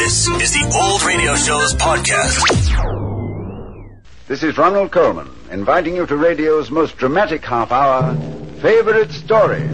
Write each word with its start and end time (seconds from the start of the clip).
This 0.00 0.26
is 0.28 0.52
the 0.54 0.80
Old 0.82 1.02
Radio 1.02 1.36
Show's 1.36 1.74
podcast. 1.74 2.40
This 4.28 4.42
is 4.42 4.56
Ronald 4.56 4.90
Colman, 4.92 5.28
inviting 5.50 5.94
you 5.94 6.06
to 6.06 6.16
radio's 6.16 6.70
most 6.70 6.96
dramatic 6.96 7.44
half 7.44 7.70
hour, 7.70 8.16
Favorite 8.62 9.12
Story. 9.12 9.68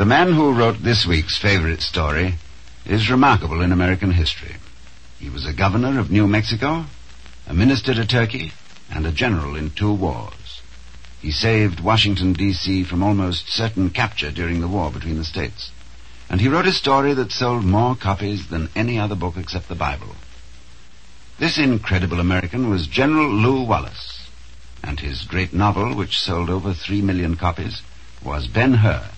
The 0.00 0.06
man 0.06 0.32
who 0.32 0.54
wrote 0.54 0.82
this 0.82 1.04
week's 1.04 1.36
favorite 1.36 1.82
story 1.82 2.36
is 2.86 3.10
remarkable 3.10 3.60
in 3.60 3.70
American 3.70 4.12
history. 4.12 4.56
He 5.18 5.28
was 5.28 5.44
a 5.44 5.52
governor 5.52 6.00
of 6.00 6.10
New 6.10 6.26
Mexico, 6.26 6.86
a 7.46 7.52
minister 7.52 7.92
to 7.92 8.06
Turkey, 8.06 8.52
and 8.90 9.04
a 9.04 9.12
general 9.12 9.56
in 9.56 9.72
two 9.72 9.92
wars. 9.92 10.62
He 11.20 11.30
saved 11.30 11.80
Washington, 11.80 12.32
D.C. 12.32 12.84
from 12.84 13.02
almost 13.02 13.50
certain 13.50 13.90
capture 13.90 14.30
during 14.30 14.62
the 14.62 14.68
war 14.68 14.90
between 14.90 15.18
the 15.18 15.22
states. 15.22 15.70
And 16.30 16.40
he 16.40 16.48
wrote 16.48 16.66
a 16.66 16.72
story 16.72 17.12
that 17.12 17.30
sold 17.30 17.66
more 17.66 17.94
copies 17.94 18.48
than 18.48 18.70
any 18.74 18.98
other 18.98 19.16
book 19.16 19.36
except 19.36 19.68
the 19.68 19.74
Bible. 19.74 20.16
This 21.38 21.58
incredible 21.58 22.20
American 22.20 22.70
was 22.70 22.86
General 22.86 23.28
Lew 23.28 23.64
Wallace, 23.64 24.30
and 24.82 24.98
his 24.98 25.24
great 25.24 25.52
novel, 25.52 25.94
which 25.94 26.18
sold 26.18 26.48
over 26.48 26.72
three 26.72 27.02
million 27.02 27.36
copies, 27.36 27.82
was 28.24 28.46
Ben 28.46 28.72
Hur. 28.72 29.09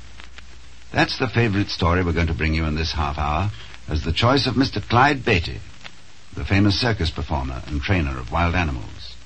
That's 0.93 1.19
the 1.19 1.29
favorite 1.29 1.71
story 1.71 2.05
we're 2.05 2.13
going 2.13 2.27
to 2.27 2.35
bring 2.35 2.53
you 2.53 2.67
in 2.67 2.75
this 2.75 2.93
half 2.93 3.17
hour 3.17 3.51
as 3.89 4.05
the 4.05 4.13
choice 4.13 4.47
of 4.47 4.57
Mr. 4.57 4.87
Clyde 4.87 5.25
Beatty, 5.25 5.59
the 6.37 6.45
famous 6.45 6.79
circus 6.79 7.11
performer 7.11 7.63
and 7.67 7.81
trainer 7.81 8.19
of 8.19 8.31
wild 8.31 8.55
animals. 8.55 9.17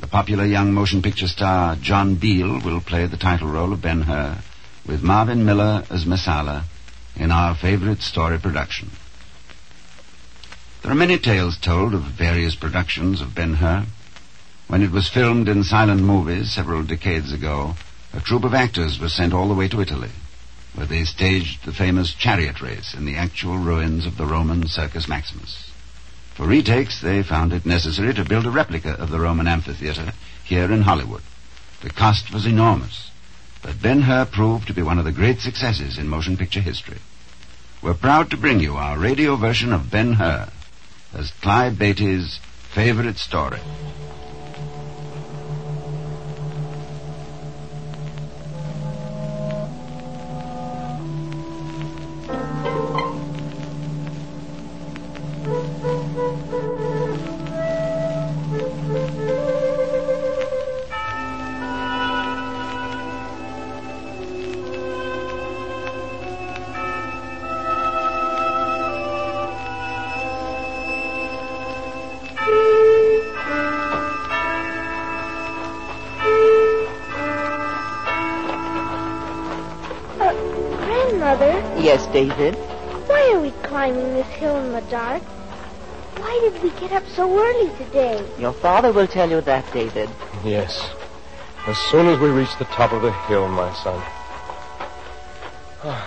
The 0.00 0.06
popular 0.06 0.44
young 0.44 0.72
motion 0.72 1.02
picture 1.02 1.26
star 1.26 1.74
John 1.74 2.14
Beal 2.14 2.60
will 2.60 2.80
play 2.80 3.06
the 3.06 3.16
title 3.16 3.50
role 3.50 3.72
of 3.72 3.82
Ben 3.82 4.02
Hur 4.02 4.42
with 4.86 5.02
Marvin 5.02 5.44
Miller 5.44 5.84
as 5.90 6.04
Messala 6.04 6.64
in 7.16 7.32
our 7.32 7.56
favorite 7.56 8.02
story 8.02 8.38
production. 8.38 8.90
There 10.82 10.92
are 10.92 10.96
many 10.96 11.18
tales 11.18 11.58
told 11.58 11.94
of 11.94 12.02
various 12.02 12.54
productions 12.54 13.20
of 13.20 13.34
Ben 13.34 13.54
Hur. 13.54 13.86
When 14.68 14.82
it 14.82 14.92
was 14.92 15.08
filmed 15.08 15.48
in 15.48 15.64
silent 15.64 16.00
movies 16.00 16.52
several 16.52 16.84
decades 16.84 17.32
ago, 17.32 17.74
a 18.12 18.20
troupe 18.20 18.44
of 18.44 18.54
actors 18.54 19.00
was 19.00 19.12
sent 19.12 19.32
all 19.32 19.48
the 19.48 19.54
way 19.54 19.66
to 19.66 19.80
Italy 19.80 20.10
where 20.74 20.86
they 20.86 21.04
staged 21.04 21.64
the 21.64 21.72
famous 21.72 22.14
chariot 22.14 22.60
race 22.60 22.94
in 22.94 23.04
the 23.04 23.16
actual 23.16 23.58
ruins 23.58 24.06
of 24.06 24.16
the 24.16 24.26
Roman 24.26 24.66
Circus 24.66 25.08
Maximus. 25.08 25.70
For 26.34 26.46
retakes, 26.46 27.00
they 27.00 27.22
found 27.22 27.52
it 27.52 27.66
necessary 27.66 28.14
to 28.14 28.24
build 28.24 28.46
a 28.46 28.50
replica 28.50 28.92
of 28.92 29.10
the 29.10 29.20
Roman 29.20 29.46
amphitheater 29.46 30.12
here 30.44 30.72
in 30.72 30.82
Hollywood. 30.82 31.22
The 31.82 31.90
cost 31.90 32.32
was 32.32 32.46
enormous, 32.46 33.10
but 33.62 33.82
Ben 33.82 34.02
Hur 34.02 34.24
proved 34.26 34.66
to 34.68 34.74
be 34.74 34.82
one 34.82 34.98
of 34.98 35.04
the 35.04 35.12
great 35.12 35.40
successes 35.40 35.98
in 35.98 36.08
motion 36.08 36.36
picture 36.36 36.60
history. 36.60 36.98
We're 37.82 37.94
proud 37.94 38.30
to 38.30 38.36
bring 38.36 38.60
you 38.60 38.76
our 38.76 38.98
radio 38.98 39.36
version 39.36 39.72
of 39.72 39.90
Ben 39.90 40.14
Hur 40.14 40.48
as 41.12 41.32
Clyde 41.42 41.78
Beatty's 41.78 42.38
favorite 42.74 43.18
story. 43.18 43.60
Yes, 81.92 82.06
David. 82.06 82.54
why 83.06 83.32
are 83.34 83.40
we 83.42 83.50
climbing 83.68 84.14
this 84.14 84.26
hill 84.28 84.56
in 84.56 84.72
the 84.72 84.80
dark? 84.90 85.22
Why 86.16 86.40
did 86.40 86.62
we 86.62 86.70
get 86.80 86.90
up 86.90 87.06
so 87.08 87.38
early 87.38 87.68
today? 87.76 88.26
Your 88.38 88.54
father 88.54 88.90
will 88.94 89.06
tell 89.06 89.28
you 89.28 89.42
that, 89.42 89.70
David. 89.74 90.08
Yes. 90.42 90.88
As 91.66 91.76
soon 91.90 92.06
as 92.06 92.18
we 92.18 92.30
reach 92.30 92.56
the 92.56 92.64
top 92.64 92.94
of 92.94 93.02
the 93.02 93.12
hill, 93.12 93.46
my 93.46 93.70
son. 93.74 94.02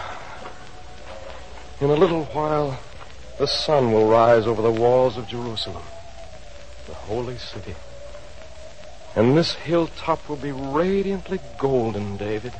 In 1.81 1.91
a 1.91 1.95
little 1.95 2.23
while, 2.33 2.79
the 3.37 3.45
sun 3.45 3.91
will 3.91 4.09
rise 4.09 4.47
over 4.47 4.63
the 4.63 4.71
walls 4.71 5.17
of 5.17 5.27
Jerusalem, 5.27 5.83
the 6.87 6.95
holy 6.95 7.37
city. 7.37 7.75
And 9.15 9.37
this 9.37 9.53
hilltop 9.53 10.27
will 10.27 10.35
be 10.37 10.51
radiantly 10.51 11.39
golden, 11.59 12.17
David. 12.17 12.53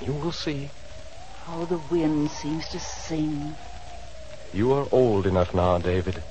You 0.00 0.14
will 0.14 0.32
see. 0.32 0.70
How 1.44 1.64
the 1.64 1.80
wind 1.90 2.30
seems 2.30 2.68
to 2.70 2.78
sing. 2.78 3.56
You 4.52 4.72
are 4.72 4.86
old 4.92 5.26
enough 5.26 5.54
now, 5.54 5.78
David, 5.78 6.22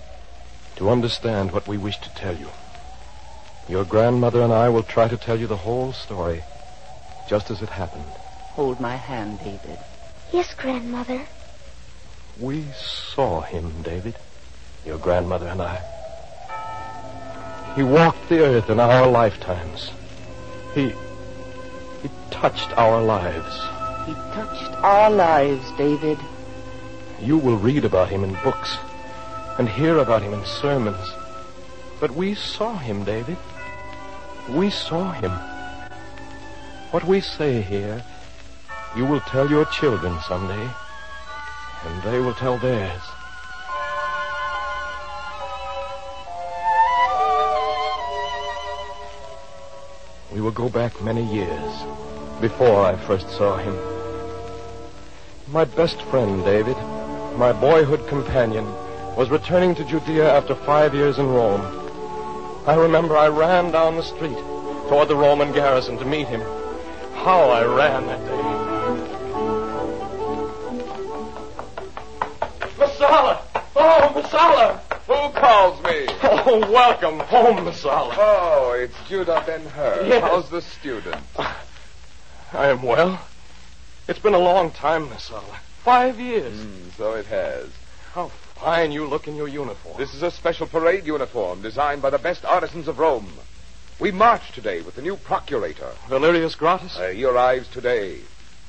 to 0.76 0.90
understand 0.90 1.52
what 1.52 1.68
we 1.68 1.78
wish 1.78 2.00
to 2.00 2.10
tell 2.16 2.36
you. 2.36 2.50
Your 3.68 3.86
grandmother 3.86 4.42
and 4.42 4.52
I 4.52 4.70
will 4.70 4.84
try 4.84 5.08
to 5.08 5.18
tell 5.18 5.40
you 5.40 5.48
the 5.48 5.58
whole 5.58 5.94
story, 5.94 6.44
just 7.28 7.52
as 7.52 7.62
it 7.62 7.70
happened. 7.70 8.12
Hold 8.54 8.80
my 8.80 8.96
hand, 8.96 9.40
David. 9.40 9.80
Yes, 10.32 10.54
Grandmother. 10.54 11.26
We 12.40 12.66
saw 13.14 13.42
him, 13.42 13.82
David, 13.82 14.16
your 14.86 14.98
grandmother 14.98 15.48
and 15.48 15.62
I. 15.62 15.82
He 17.76 17.84
walked 17.84 18.30
the 18.30 18.44
earth 18.44 18.70
in 18.70 18.80
our 18.80 19.08
lifetimes. 19.08 19.92
He. 20.74 20.94
He 22.02 22.10
touched 22.32 22.72
our 22.78 23.02
lives. 23.02 23.79
He 24.06 24.14
touched 24.34 24.72
our 24.84 25.10
lives, 25.10 25.72
David. 25.78 26.18
You 27.22 27.38
will 27.38 27.58
read 27.58 27.86
about 27.86 28.10
him 28.10 28.24
in 28.24 28.34
books 28.44 28.78
and 29.58 29.68
hear 29.68 29.98
about 29.98 30.22
him 30.22 30.34
in 30.34 30.46
sermons. 30.46 31.14
But 32.00 32.12
we 32.12 32.34
saw 32.34 32.78
him, 32.78 33.04
David. 33.04 33.38
We 34.50 34.70
saw 34.70 35.12
him. 35.12 35.32
What 36.92 37.04
we 37.04 37.20
say 37.20 37.62
here, 37.62 38.04
you 38.96 39.06
will 39.06 39.20
tell 39.22 39.50
your 39.50 39.66
children 39.66 40.18
someday, 40.28 40.70
and 41.86 42.04
they 42.04 42.20
will 42.20 42.34
tell 42.34 42.58
theirs. 42.58 43.02
We 50.34 50.42
will 50.42 50.52
go 50.52 50.70
back 50.70 51.02
many 51.02 51.24
years 51.34 52.19
before 52.42 52.86
I 52.86 52.96
first 52.96 53.30
saw 53.32 53.58
him. 53.58 53.78
My 55.52 55.66
best 55.66 56.02
friend, 56.04 56.44
David, 56.46 56.78
my 57.36 57.52
boyhood 57.52 58.08
companion, 58.08 58.66
was 59.16 59.30
returning 59.30 59.76
to 59.76 59.84
Judea 59.84 60.32
after 60.32 60.56
five 60.56 60.94
years 60.94 61.18
in 61.18 61.28
Rome. 61.28 61.62
I 62.66 62.76
remember 62.76 63.18
I 63.18 63.28
ran 63.28 63.72
down 63.72 63.96
the 63.96 64.04
street 64.04 64.38
toward 64.88 65.08
the 65.08 65.16
Roman 65.16 65.52
garrison 65.52 65.98
to 65.98 66.06
meet 66.06 66.28
him. 66.28 66.42
How 67.16 67.50
I 67.50 67.66
ran 67.66 68.08
that 68.08 68.26
day. 68.26 68.44
Messala! 72.78 73.42
Oh, 73.76 74.12
Messala! 74.16 74.80
Who 75.08 75.40
calls 75.40 75.84
me? 75.84 76.06
Oh, 76.22 76.60
welcome 76.72 77.20
home, 77.20 77.66
Messala. 77.66 78.14
Oh, 78.18 78.72
it's 78.80 78.96
Judah 79.10 79.44
Ben 79.46 79.66
Hur. 79.66 80.06
Yes. 80.06 80.22
How's 80.24 80.50
the 80.50 80.62
student? 80.62 81.18
I 82.60 82.68
am 82.68 82.84
well. 82.84 83.22
It's 84.10 84.20
been 84.20 84.34
a 84.34 84.38
long 84.38 84.72
time, 84.72 85.08
Messala. 85.08 85.60
Five 85.82 86.20
years. 86.20 86.60
Hmm, 86.60 86.90
so 86.98 87.14
it 87.14 87.26
has. 87.28 87.70
How 88.12 88.28
fine 88.56 88.92
you 88.92 89.06
look 89.08 89.30
in 89.30 89.38
your 89.38 89.48
uniform. 89.48 89.96
This 89.98 90.14
is 90.14 90.24
a 90.24 90.30
special 90.30 90.68
parade 90.68 91.06
uniform 91.06 91.62
designed 91.62 92.02
by 92.02 92.10
the 92.10 92.18
best 92.18 92.44
artisans 92.44 92.90
of 92.90 93.00
Rome. 93.00 93.32
We 93.98 94.12
march 94.12 94.52
today 94.52 94.82
with 94.82 94.96
the 94.96 95.02
new 95.02 95.16
procurator. 95.16 95.94
Valerius 96.10 96.56
Gratus? 96.56 96.98
Uh, 96.98 97.08
he 97.12 97.24
arrives 97.24 97.70
today. 97.70 98.20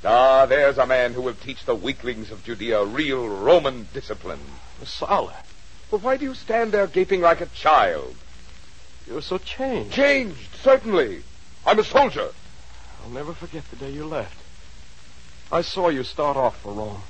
Ah, 0.04 0.46
there's 0.46 0.78
a 0.78 0.86
man 0.86 1.12
who 1.12 1.22
will 1.22 1.34
teach 1.34 1.64
the 1.64 1.74
weaklings 1.74 2.30
of 2.30 2.44
Judea 2.44 2.84
real 2.84 3.28
Roman 3.28 3.88
discipline. 3.92 4.38
Messala, 4.80 5.34
But 5.90 6.02
why 6.02 6.16
do 6.16 6.26
you 6.26 6.34
stand 6.34 6.70
there 6.70 6.86
gaping 6.86 7.22
like 7.22 7.40
a 7.40 7.46
child? 7.46 8.14
you're 9.08 9.20
so 9.20 9.38
changed. 9.38 9.92
Changed, 9.92 10.54
certainly. 10.62 11.24
I'm 11.66 11.80
a 11.80 11.84
soldier. 11.84 12.28
I'll 13.02 13.10
never 13.10 13.32
forget 13.32 13.64
the 13.70 13.76
day 13.76 13.90
you 13.90 14.04
left. 14.04 14.36
I 15.52 15.62
saw 15.62 15.88
you 15.88 16.04
start 16.04 16.36
off 16.36 16.60
for 16.60 16.72
Rome, 16.72 17.02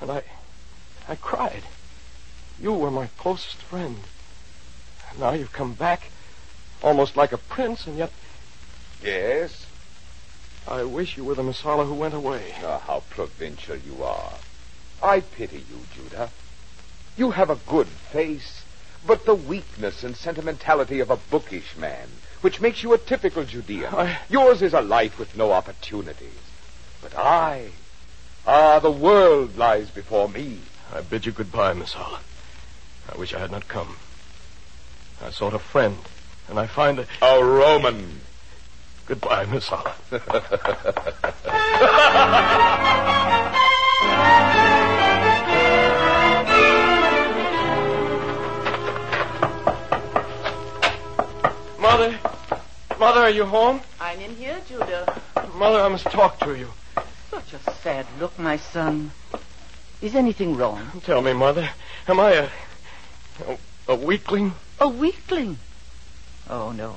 and 0.00 0.10
I, 0.10 0.22
I 1.08 1.14
cried. 1.16 1.62
You 2.60 2.72
were 2.72 2.90
my 2.90 3.08
closest 3.18 3.56
friend. 3.56 3.96
And 5.10 5.20
now 5.20 5.32
you've 5.32 5.52
come 5.52 5.74
back, 5.74 6.10
almost 6.82 7.16
like 7.16 7.32
a 7.32 7.38
prince, 7.38 7.86
and 7.86 7.96
yet 7.96 8.10
Yes? 9.02 9.66
I 10.66 10.82
wish 10.82 11.16
you 11.16 11.24
were 11.24 11.34
the 11.34 11.42
Messala 11.42 11.86
who 11.86 11.94
went 11.94 12.14
away. 12.14 12.52
Ah, 12.64 12.78
how 12.78 13.02
provincial 13.10 13.76
you 13.76 14.02
are. 14.02 14.34
I 15.02 15.20
pity 15.20 15.58
you, 15.58 15.80
Judah. 15.94 16.30
You 17.16 17.30
have 17.30 17.50
a 17.50 17.60
good 17.66 17.86
face, 17.86 18.64
but 19.06 19.24
the 19.24 19.34
weakness 19.34 20.02
and 20.02 20.16
sentimentality 20.16 21.00
of 21.00 21.10
a 21.10 21.16
bookish 21.16 21.76
man, 21.76 22.08
which 22.40 22.60
makes 22.60 22.82
you 22.82 22.92
a 22.92 22.98
typical 22.98 23.44
Judean. 23.44 23.94
I- 23.94 24.18
Yours 24.28 24.62
is 24.62 24.74
a 24.74 24.80
life 24.80 25.18
with 25.18 25.36
no 25.36 25.52
opportunities. 25.52 26.32
But 27.02 27.16
I, 27.16 27.70
ah, 28.46 28.78
the 28.78 28.90
world 28.90 29.56
lies 29.56 29.90
before 29.90 30.28
me. 30.28 30.60
I 30.92 31.00
bid 31.00 31.26
you 31.26 31.32
goodbye, 31.32 31.74
Messala. 31.74 32.20
I 33.12 33.18
wish 33.18 33.34
I 33.34 33.38
had 33.38 33.50
not 33.50 33.68
come. 33.68 33.96
I 35.24 35.30
sought 35.30 35.54
a 35.54 35.58
friend, 35.58 35.98
and 36.48 36.58
I 36.58 36.66
find 36.66 36.98
that. 36.98 37.08
A 37.22 37.44
Roman. 37.44 38.20
Goodbye, 39.06 39.46
Messala. 39.46 39.94
Mother, 51.78 52.18
Mother, 52.98 53.20
are 53.20 53.30
you 53.30 53.44
home? 53.44 53.80
I'm 54.00 54.18
in 54.20 54.34
here, 54.34 54.60
Judah. 54.68 55.20
Mother, 55.54 55.80
I 55.80 55.88
must 55.88 56.04
talk 56.06 56.40
to 56.40 56.56
you. 56.56 56.68
Such 57.30 57.52
a 57.54 57.72
sad 57.74 58.06
look, 58.18 58.36
my 58.38 58.56
son. 58.56 59.12
Is 60.02 60.14
anything 60.16 60.56
wrong? 60.56 61.00
Tell 61.04 61.22
me, 61.22 61.32
Mother, 61.32 61.68
am 62.08 62.18
I 62.18 62.32
a 62.32 62.48
a, 63.46 63.58
a 63.88 63.94
weakling? 63.94 64.52
A 64.80 64.88
weakling? 64.88 65.58
Oh, 66.50 66.72
no. 66.72 66.96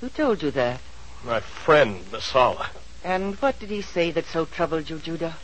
Who 0.00 0.08
told 0.08 0.42
you 0.42 0.50
that? 0.52 0.80
My 1.24 1.38
friend, 1.40 2.04
Messala. 2.10 2.68
And 3.04 3.36
what 3.36 3.60
did 3.60 3.70
he 3.70 3.82
say 3.82 4.10
that 4.10 4.26
so 4.26 4.44
troubled 4.44 4.90
you, 4.90 4.98
Judah? 4.98 5.36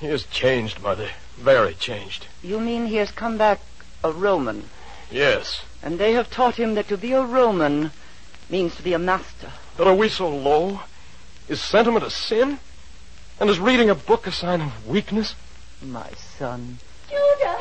He 0.00 0.06
has 0.06 0.24
changed, 0.24 0.82
Mother. 0.82 1.10
Very 1.36 1.74
changed. 1.74 2.26
You 2.42 2.58
mean 2.58 2.86
he 2.86 2.96
has 2.96 3.10
come 3.12 3.38
back 3.38 3.60
a 4.02 4.10
Roman, 4.10 4.64
Yes. 5.10 5.62
and 5.82 5.98
they 5.98 6.12
have 6.12 6.30
taught 6.30 6.56
him 6.56 6.74
that 6.74 6.88
to 6.88 6.96
be 6.96 7.12
a 7.12 7.22
Roman 7.22 7.90
means 8.50 8.74
to 8.76 8.82
be 8.82 8.92
a 8.92 8.98
master. 8.98 9.52
But 9.76 9.86
are 9.86 9.94
we 9.94 10.08
so 10.08 10.28
low? 10.28 10.80
Is 11.48 11.60
sentiment 11.60 12.04
a 12.04 12.10
sin? 12.10 12.58
And 13.40 13.48
is 13.48 13.58
reading 13.58 13.90
a 13.90 13.94
book 13.94 14.26
a 14.26 14.32
sign 14.32 14.60
of 14.60 14.86
weakness? 14.86 15.34
My 15.80 16.10
son. 16.38 16.78
Judah! 17.08 17.58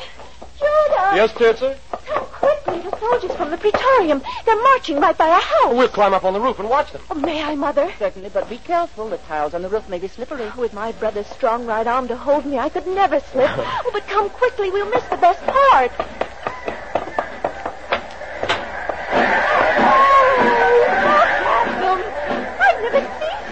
Judah! 0.57 1.11
Yes, 1.15 1.31
Tirza? 1.33 1.77
Come 2.05 2.25
quickly. 2.25 2.79
The 2.79 2.99
soldiers 2.99 3.35
from 3.35 3.51
the 3.51 3.57
Praetorium. 3.57 4.21
They're 4.45 4.61
marching 4.63 4.99
right 4.99 5.17
by 5.17 5.29
our 5.29 5.39
house. 5.39 5.75
We'll 5.75 5.87
climb 5.87 6.13
up 6.13 6.23
on 6.23 6.33
the 6.33 6.41
roof 6.41 6.59
and 6.59 6.67
watch 6.69 6.91
them. 6.91 7.01
Oh, 7.09 7.15
may 7.15 7.43
I, 7.43 7.55
Mother? 7.55 7.93
Certainly, 7.99 8.29
but 8.29 8.49
be 8.49 8.57
careful. 8.57 9.09
The 9.09 9.17
tiles 9.17 9.53
on 9.53 9.61
the 9.61 9.69
roof 9.69 9.87
may 9.87 9.99
be 9.99 10.07
slippery. 10.07 10.51
With 10.57 10.73
my 10.73 10.91
brother's 10.93 11.27
strong 11.27 11.65
right 11.65 11.85
arm 11.85 12.07
to 12.07 12.17
hold 12.17 12.45
me, 12.45 12.57
I 12.57 12.69
could 12.69 12.87
never 12.87 13.19
slip. 13.19 13.51
Oh, 13.57 13.91
but 13.93 14.07
come 14.07 14.29
quickly. 14.29 14.71
We'll 14.71 14.89
miss 14.89 15.03
the 15.05 15.17
best 15.17 15.43
part. 15.45 15.91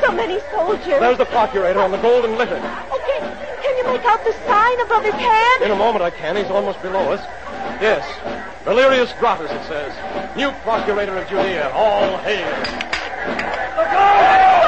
So 0.05 0.11
many 0.13 0.39
soldiers. 0.51 1.01
There's 1.01 1.17
the 1.17 1.25
procurator 1.25 1.79
on 1.79 1.91
the 1.91 1.97
golden 1.97 2.37
litter. 2.37 2.57
Okay, 2.57 3.19
can 3.61 3.77
you 3.77 3.85
make 3.85 4.05
out 4.05 4.23
the 4.23 4.33
sign 4.45 4.79
above 4.81 5.03
his 5.03 5.13
head? 5.13 5.61
In 5.63 5.71
a 5.71 5.75
moment 5.75 6.03
I 6.03 6.11
can. 6.11 6.35
He's 6.35 6.45
almost 6.45 6.81
below 6.81 7.11
us. 7.11 7.21
Yes. 7.81 8.05
Valerius 8.63 9.11
Gratus, 9.19 9.49
it 9.49 9.65
says. 9.65 9.93
New 10.37 10.51
procurator 10.61 11.17
of 11.17 11.27
Judea. 11.27 11.71
All 11.73 12.17
hail. 12.21 12.45
What 13.73 13.89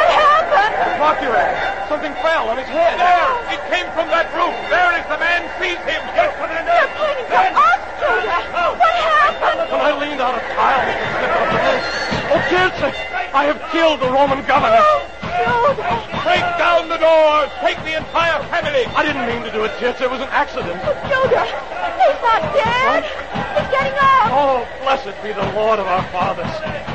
happened? 0.10 0.74
Procurator. 0.98 1.86
Something 1.90 2.14
fell 2.26 2.50
on 2.50 2.58
his 2.58 2.68
head. 2.68 2.98
There! 2.98 3.54
It 3.54 3.62
came 3.70 3.86
from 3.94 4.10
that 4.10 4.34
roof. 4.34 4.54
There 4.74 4.92
is 4.98 5.06
the 5.06 5.18
man. 5.22 5.46
Seize 5.62 5.82
him. 5.86 6.02
Get 6.18 6.34
to 6.34 6.46
the 6.50 6.62
They're 6.66 6.90
pointing 6.98 7.30
to 7.30 7.42
us, 7.62 7.82
Judah. 8.02 8.42
What 8.74 8.94
happened? 9.06 9.70
When 9.70 9.82
I 9.82 9.94
leaned 10.02 10.22
out 10.22 10.34
of 10.34 10.44
tile, 10.58 10.82
he 10.82 10.94
slipped 10.98 11.38
off 11.38 11.50
the 11.54 11.62
roof. 11.62 12.08
Oh, 12.28 12.42
Tirza! 12.50 12.90
I 13.34 13.46
have 13.46 13.62
killed 13.72 14.02
the 14.02 14.12
Roman 14.12 14.44
governor. 14.46 14.82
Oh, 14.82 15.07
Judah. 15.38 16.24
Break 16.26 16.46
down 16.58 16.90
the 16.90 16.98
doors. 16.98 17.50
Take 17.62 17.78
the 17.86 17.98
entire 17.98 18.42
family. 18.50 18.86
I 18.98 19.06
didn't 19.06 19.28
mean 19.28 19.44
to 19.44 19.52
do 19.52 19.64
it, 19.66 19.72
Tirza. 19.78 20.02
It 20.02 20.12
was 20.12 20.22
an 20.22 20.30
accident. 20.32 20.80
Oh, 20.84 20.94
Judah. 21.06 21.46
He's 21.46 22.20
not 22.24 22.42
dead. 22.54 23.04
He's 23.06 23.70
getting 23.70 23.98
up. 23.98 24.30
Oh, 24.34 24.68
blessed 24.82 25.16
be 25.24 25.32
the 25.32 25.46
Lord 25.54 25.80
of 25.80 25.88
our 25.88 26.04
fathers. 26.10 26.50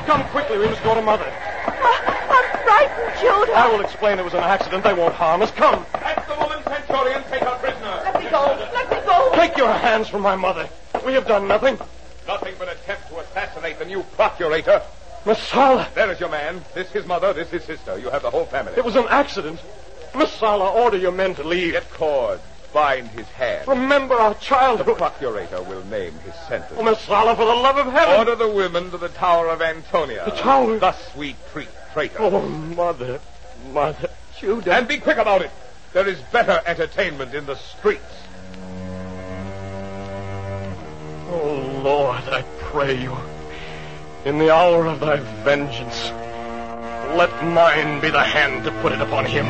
Come 0.07 0.25
quickly, 0.31 0.59
we 0.59 0.67
must 0.67 0.83
go 0.83 0.95
to 0.95 1.03
Mother. 1.03 1.27
Uh, 1.27 1.73
I'm 2.29 2.47
frightened, 2.65 3.15
Judah. 3.21 3.55
I 3.55 3.69
will 3.71 3.81
explain 3.81 4.19
it 4.19 4.25
was 4.25 4.35
an 4.35 4.45
accident. 4.45 4.85
They 4.85 4.95
won't 4.95 5.15
harm 5.15 5.43
us. 5.43 5.51
Come. 5.53 5.87
That's 5.93 6.27
the 6.27 6.35
woman 6.35 6.63
centurion. 6.65 7.23
Take 7.31 7.43
her 7.43 7.57
prisoner. 7.59 8.03
Let 8.05 8.19
me 8.19 8.29
go. 8.31 8.43
Let 8.73 8.91
me 8.91 8.99
go. 9.07 9.31
Take 9.35 9.57
your 9.57 9.73
hands 9.73 10.09
from 10.09 10.23
my 10.23 10.37
mother. 10.37 10.69
We 11.07 11.15
have 11.15 11.27
done 11.27 11.49
nothing. 11.49 11.79
Nothing 12.27 12.55
but 12.59 12.69
attempt 12.71 13.09
to 13.09 13.19
assassinate 13.19 13.79
the 13.79 13.85
new 13.85 14.03
procurator. 14.15 14.83
Messala, 15.25 15.93
There 15.95 16.11
is 16.11 16.19
your 16.19 16.29
man. 16.29 16.65
This 16.75 16.91
his 16.91 17.07
mother. 17.07 17.33
This 17.33 17.51
his 17.51 17.65
sister. 17.65 17.99
You 17.99 18.11
have 18.11 18.23
the 18.23 18.31
whole 18.31 18.47
family. 18.47 18.73
it 18.77 18.85
was 18.85 18.97
an 18.97 19.07
accident. 19.09 19.61
Messala, 20.13 20.75
order 20.75 20.97
your 20.97 21.13
men 21.13 21.35
to 21.37 21.45
leave. 21.45 21.73
Get 21.73 21.91
cords. 21.93 22.43
Bind 22.73 23.09
his 23.09 23.27
hands. 23.29 23.69
Remember 23.69 24.15
our 24.15 24.35
childhood. 24.35 24.87
The 24.87 24.95
procurator 24.95 25.63
will 25.63 25.85
name 25.87 26.15
his 26.21 26.35
sentence. 26.49 26.75
Oh, 26.77 26.83
Messala, 26.83 27.37
for 27.37 27.45
the 27.45 27.55
love 27.55 27.77
of 27.77 27.93
heaven. 27.93 28.19
Order 28.19 28.35
the 28.35 28.49
women 28.49 28.91
to 28.91 28.99
the 28.99 29.11
Tower 29.11 29.49
of 29.49 29.61
Antonia. 29.61 30.25
The 30.25 30.31
tower? 30.33 30.79
Thus 30.79 31.15
we 31.15 31.37
treat 31.53 31.69
traitor. 31.93 32.17
Oh, 32.19 32.41
mother, 32.41 33.21
mother. 33.73 34.11
Judah. 34.39 34.75
And 34.75 34.89
be 34.89 34.99
quick 34.99 35.19
about 35.19 35.43
it. 35.43 35.51
There 35.93 36.09
is 36.09 36.19
better 36.33 36.63
entertainment 36.67 37.35
in 37.35 37.45
the 37.45 37.57
streets. 37.57 38.03
Oh, 41.29 41.81
Lord, 41.85 42.23
I 42.25 42.43
pray 42.61 43.01
you, 43.03 43.17
in 44.25 44.39
the 44.39 44.55
hour 44.55 44.87
of 44.87 45.01
thy 45.01 45.17
vengeance, 45.43 46.11
let 47.17 47.45
mine 47.45 48.01
be 48.01 48.09
the 48.09 48.23
hand 48.23 48.65
to 48.65 48.71
put 48.81 48.93
it 48.93 49.01
upon 49.01 49.25
him. 49.25 49.47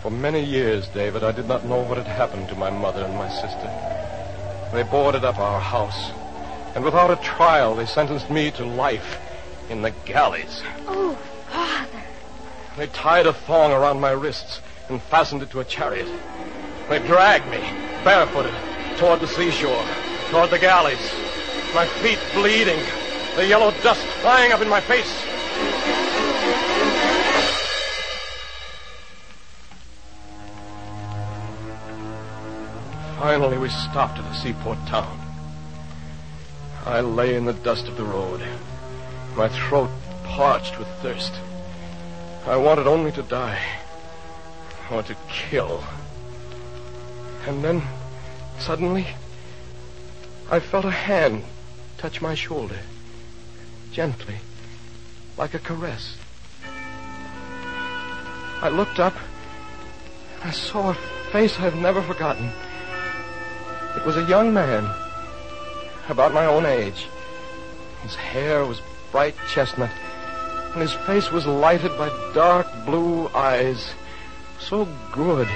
For 0.00 0.10
many 0.10 0.44
years, 0.44 0.86
David, 0.88 1.24
I 1.24 1.32
did 1.32 1.48
not 1.48 1.64
know 1.64 1.82
what 1.82 1.98
had 1.98 2.06
happened 2.06 2.48
to 2.50 2.54
my 2.54 2.70
mother 2.70 3.04
and 3.04 3.14
my 3.14 3.28
sister. 3.28 4.70
They 4.72 4.84
boarded 4.84 5.24
up 5.24 5.38
our 5.38 5.60
house, 5.60 6.12
and 6.76 6.84
without 6.84 7.10
a 7.10 7.16
trial, 7.16 7.74
they 7.74 7.86
sentenced 7.86 8.30
me 8.30 8.52
to 8.52 8.64
life 8.64 9.18
in 9.68 9.82
the 9.82 9.90
galleys. 10.06 10.62
Oh. 10.86 11.18
They 12.76 12.86
tied 12.86 13.26
a 13.26 13.32
thong 13.32 13.70
around 13.70 14.00
my 14.00 14.12
wrists 14.12 14.60
and 14.88 15.00
fastened 15.02 15.42
it 15.42 15.50
to 15.50 15.60
a 15.60 15.64
chariot. 15.64 16.08
They 16.88 16.98
dragged 17.00 17.46
me, 17.50 17.60
barefooted, 18.02 18.54
toward 18.98 19.20
the 19.20 19.26
seashore, 19.26 19.84
toward 20.30 20.50
the 20.50 20.58
galleys. 20.58 21.12
My 21.74 21.86
feet 21.86 22.18
bleeding, 22.34 22.80
the 23.36 23.46
yellow 23.46 23.70
dust 23.82 24.06
flying 24.20 24.52
up 24.52 24.62
in 24.62 24.68
my 24.68 24.80
face. 24.80 25.12
Finally, 33.18 33.58
we 33.58 33.68
stopped 33.68 34.18
at 34.18 34.32
a 34.32 34.34
seaport 34.34 34.78
town. 34.86 35.18
I 36.84 37.00
lay 37.00 37.36
in 37.36 37.44
the 37.44 37.52
dust 37.52 37.86
of 37.86 37.96
the 37.96 38.04
road, 38.04 38.42
my 39.36 39.48
throat 39.48 39.90
parched 40.24 40.78
with 40.78 40.88
thirst. 41.00 41.32
I 42.46 42.56
wanted 42.56 42.86
only 42.86 43.12
to 43.12 43.22
die, 43.22 43.62
or 44.90 45.02
to 45.02 45.16
kill. 45.28 45.82
And 47.46 47.62
then, 47.62 47.82
suddenly, 48.58 49.06
I 50.50 50.58
felt 50.60 50.84
a 50.84 50.90
hand 50.90 51.44
touch 51.98 52.20
my 52.20 52.34
shoulder. 52.34 52.78
gently, 53.92 54.36
like 55.36 55.54
a 55.54 55.58
caress. 55.58 56.16
I 58.62 58.68
looked 58.68 58.98
up. 58.98 59.14
I 60.42 60.50
saw 60.50 60.90
a 60.90 60.94
face 61.30 61.60
I've 61.60 61.76
never 61.76 62.02
forgotten. 62.02 62.50
It 63.96 64.06
was 64.06 64.16
a 64.16 64.24
young 64.24 64.52
man, 64.54 64.90
about 66.08 66.32
my 66.32 66.46
own 66.46 66.64
age. 66.64 67.06
His 68.02 68.14
hair 68.14 68.64
was 68.64 68.80
bright 69.12 69.34
chestnut, 69.46 69.90
and 70.72 70.80
his 70.80 70.92
face 71.06 71.30
was 71.30 71.46
lighted 71.46 71.96
by 71.98 72.08
dark 72.34 72.66
blue 72.86 73.28
eyes. 73.28 73.94
So 74.58 74.88
good, 75.12 75.48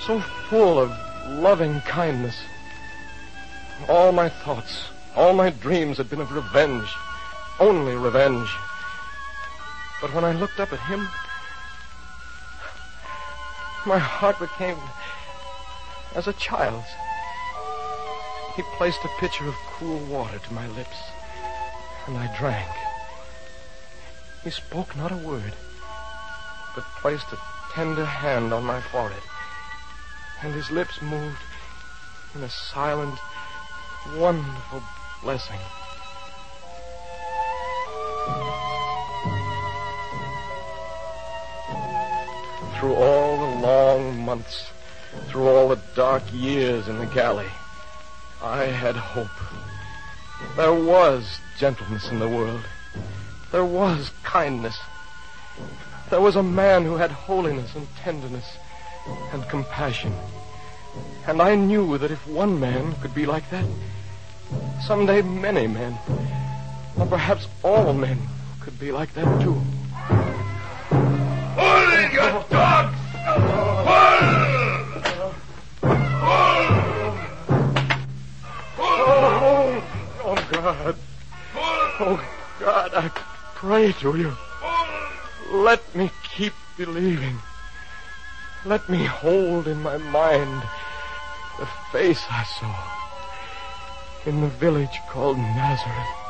so 0.00 0.20
full 0.48 0.78
of 0.78 0.92
loving 1.28 1.80
kindness. 1.80 2.40
All 3.88 4.12
my 4.12 4.28
thoughts, 4.28 4.88
all 5.16 5.32
my 5.32 5.50
dreams 5.50 5.96
had 5.96 6.08
been 6.08 6.20
of 6.20 6.32
revenge, 6.32 6.88
only 7.58 7.96
revenge. 7.96 8.48
But 10.00 10.14
when 10.14 10.24
I 10.24 10.32
looked 10.32 10.60
up 10.60 10.72
at 10.72 10.80
him, 10.80 11.08
my 13.86 13.98
heart 13.98 14.38
became 14.38 14.78
as 16.14 16.28
a 16.28 16.32
child's. 16.34 16.86
He 18.54 18.62
placed 18.76 19.04
a 19.04 19.08
pitcher 19.18 19.48
of 19.48 19.54
cool 19.66 19.98
water 20.06 20.38
to 20.38 20.54
my 20.54 20.68
lips, 20.68 20.96
and 22.06 22.16
I 22.16 22.32
drank. 22.38 22.83
He 24.44 24.50
spoke 24.50 24.94
not 24.94 25.10
a 25.10 25.16
word, 25.16 25.54
but 26.74 26.84
placed 27.00 27.32
a 27.32 27.38
tender 27.72 28.04
hand 28.04 28.52
on 28.52 28.62
my 28.62 28.78
forehead, 28.82 29.22
and 30.42 30.52
his 30.52 30.70
lips 30.70 31.00
moved 31.00 31.38
in 32.34 32.42
a 32.42 32.50
silent, 32.50 33.18
wonderful 34.18 34.82
blessing. 35.22 35.58
Through 42.78 42.96
all 42.96 43.38
the 43.38 43.66
long 43.66 44.26
months, 44.26 44.70
through 45.28 45.48
all 45.48 45.68
the 45.70 45.80
dark 45.96 46.22
years 46.34 46.86
in 46.86 46.98
the 46.98 47.06
galley, 47.06 47.48
I 48.42 48.64
had 48.64 48.94
hope. 48.94 49.30
There 50.54 50.74
was 50.74 51.40
gentleness 51.56 52.10
in 52.10 52.18
the 52.18 52.28
world. 52.28 52.66
There 53.54 53.64
was 53.64 54.10
kindness. 54.24 54.76
There 56.10 56.20
was 56.20 56.34
a 56.34 56.42
man 56.42 56.84
who 56.84 56.96
had 56.96 57.12
holiness 57.12 57.76
and 57.76 57.86
tenderness 57.94 58.56
and 59.32 59.48
compassion. 59.48 60.12
And 61.28 61.40
I 61.40 61.54
knew 61.54 61.96
that 61.98 62.10
if 62.10 62.26
one 62.26 62.58
man 62.58 62.96
could 63.00 63.14
be 63.14 63.26
like 63.26 63.48
that, 63.50 63.64
someday 64.84 65.22
many 65.22 65.68
men, 65.68 65.96
or 66.98 67.06
perhaps 67.06 67.46
all 67.62 67.92
men, 67.92 68.18
could 68.60 68.76
be 68.80 68.90
like 68.90 69.14
that 69.14 69.40
too. 69.40 69.54
Hold 71.54 71.92
it, 71.92 72.12
you 72.12 72.18
dogs! 72.50 72.98
Oh, 78.76 79.84
oh 80.24 80.48
God. 80.50 80.96
Oh 82.00 82.20
God, 82.58 82.94
I 82.94 83.08
pray 83.64 83.92
to 83.92 84.14
you. 84.14 84.30
Let 85.50 85.80
me 85.96 86.10
keep 86.22 86.52
believing. 86.76 87.38
Let 88.66 88.90
me 88.90 89.06
hold 89.06 89.66
in 89.66 89.82
my 89.82 89.96
mind 89.96 90.62
the 91.58 91.66
face 91.90 92.22
I 92.30 92.44
saw 92.44 94.30
in 94.30 94.42
the 94.42 94.48
village 94.48 95.00
called 95.08 95.38
Nazareth. 95.38 96.24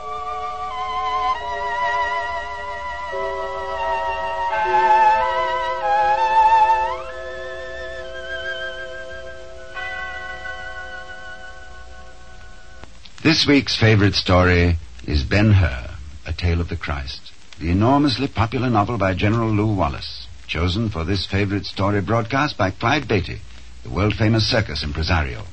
This 13.24 13.44
week's 13.44 13.74
favorite 13.74 14.14
story 14.14 14.76
is 15.04 15.24
Ben 15.24 15.50
Hur, 15.50 15.93
Tale 16.36 16.60
of 16.60 16.68
the 16.68 16.76
Christ, 16.76 17.32
the 17.58 17.70
enormously 17.70 18.28
popular 18.28 18.68
novel 18.68 18.98
by 18.98 19.14
General 19.14 19.50
Lew 19.50 19.74
Wallace, 19.74 20.26
chosen 20.46 20.90
for 20.90 21.04
this 21.04 21.26
favorite 21.26 21.66
story 21.66 22.00
broadcast 22.00 22.58
by 22.58 22.70
Clyde 22.70 23.08
Beatty, 23.08 23.40
the 23.82 23.90
world 23.90 24.14
famous 24.14 24.46
circus 24.46 24.82
impresario. 24.82 25.44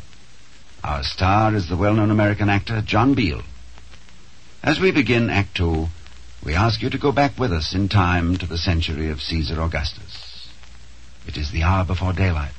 Our 0.83 1.03
star 1.03 1.53
is 1.55 1.69
the 1.69 1.77
well 1.77 1.93
known 1.93 2.11
American 2.11 2.49
actor 2.49 2.81
John 2.81 3.13
Beal. 3.13 3.41
As 4.63 4.79
we 4.79 4.91
begin 4.91 5.29
Act 5.29 5.55
Two, 5.55 5.87
we 6.43 6.55
ask 6.55 6.81
you 6.81 6.89
to 6.89 6.97
go 6.97 7.11
back 7.11 7.37
with 7.37 7.53
us 7.53 7.73
in 7.73 7.87
time 7.87 8.37
to 8.37 8.47
the 8.47 8.57
century 8.57 9.09
of 9.09 9.21
Caesar 9.21 9.61
Augustus. 9.61 10.49
It 11.27 11.37
is 11.37 11.51
the 11.51 11.63
hour 11.63 11.85
before 11.85 12.13
daylight, 12.13 12.51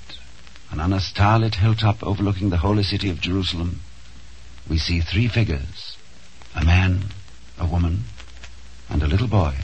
and 0.70 0.80
on 0.80 0.92
a 0.92 1.00
starlit 1.00 1.56
hilltop 1.56 2.02
overlooking 2.02 2.50
the 2.50 2.58
holy 2.58 2.84
city 2.84 3.10
of 3.10 3.20
Jerusalem, 3.20 3.80
we 4.70 4.78
see 4.78 5.00
three 5.00 5.28
figures 5.28 5.96
a 6.54 6.64
man, 6.64 7.02
a 7.62 7.66
woman, 7.66 8.02
and 8.90 9.02
a 9.04 9.06
little 9.06 9.28
boy. 9.28 9.54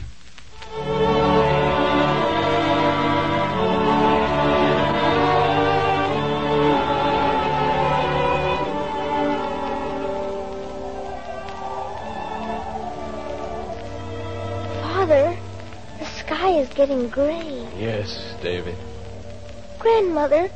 Father, 14.81 15.37
the 15.99 16.05
sky 16.05 16.51
is 16.51 16.69
getting 16.69 17.09
gray. 17.09 17.67
Yes, 17.77 18.33
David. 18.41 18.77
Grandmother, 19.77 20.47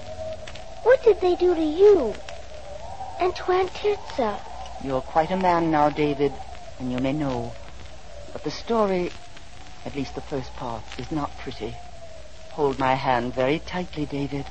what 0.83 1.03
did 1.03 1.19
they 1.19 1.35
do 1.35 1.53
to 1.53 1.61
you? 1.61 2.13
And 3.19 3.35
to 3.35 3.51
Aunt 3.51 3.69
Tirza? 3.71 4.39
You're 4.81 5.01
quite 5.01 5.31
a 5.31 5.37
man 5.37 5.71
now, 5.71 5.89
David, 5.89 6.33
you 6.91 6.99
may 6.99 7.13
know. 7.13 7.51
But 8.31 8.43
the 8.43 8.51
story, 8.51 9.11
at 9.85 9.95
least 9.95 10.15
the 10.15 10.21
first 10.21 10.53
part, 10.53 10.83
is 10.97 11.11
not 11.11 11.37
pretty. 11.39 11.75
Hold 12.51 12.79
my 12.79 12.93
hand 12.95 13.33
very 13.33 13.59
tightly, 13.59 14.05
David. 14.05 14.45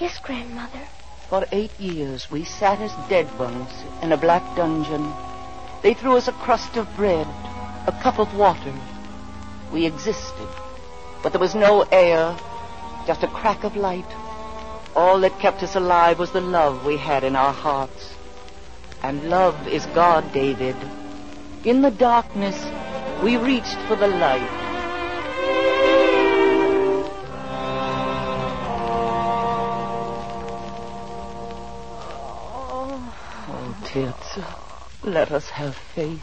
Yes, 0.00 0.18
Grandmother. 0.18 0.86
For 1.28 1.46
eight 1.52 1.78
years 1.78 2.28
we 2.30 2.44
sat 2.44 2.80
as 2.80 3.08
dead 3.08 3.26
ones 3.38 3.70
in 4.02 4.12
a 4.12 4.16
black 4.16 4.42
dungeon. 4.56 5.12
They 5.82 5.94
threw 5.94 6.16
us 6.16 6.26
a 6.26 6.32
crust 6.32 6.76
of 6.76 6.88
bread, 6.96 7.26
a 7.86 7.98
cup 8.02 8.18
of 8.18 8.36
water. 8.36 8.74
We 9.72 9.86
existed, 9.86 10.48
but 11.22 11.32
there 11.32 11.40
was 11.40 11.54
no 11.54 11.82
air, 11.82 12.36
just 13.06 13.22
a 13.22 13.28
crack 13.28 13.62
of 13.62 13.76
light. 13.76 14.10
All 14.96 15.20
that 15.20 15.38
kept 15.38 15.62
us 15.62 15.76
alive 15.76 16.18
was 16.18 16.32
the 16.32 16.40
love 16.40 16.84
we 16.84 16.96
had 16.96 17.22
in 17.22 17.36
our 17.36 17.52
hearts. 17.52 18.12
And 19.02 19.30
love 19.30 19.68
is 19.68 19.86
God, 19.86 20.32
David. 20.32 20.76
In 21.62 21.82
the 21.82 21.90
darkness, 21.90 22.56
we 23.22 23.36
reached 23.36 23.76
for 23.86 23.94
the 23.94 24.08
light. 24.08 24.40
Oh, 32.72 33.14
oh 33.48 33.76
Tirza, 33.84 34.46
let 35.04 35.30
us 35.30 35.50
have 35.50 35.76
faith. 35.76 36.22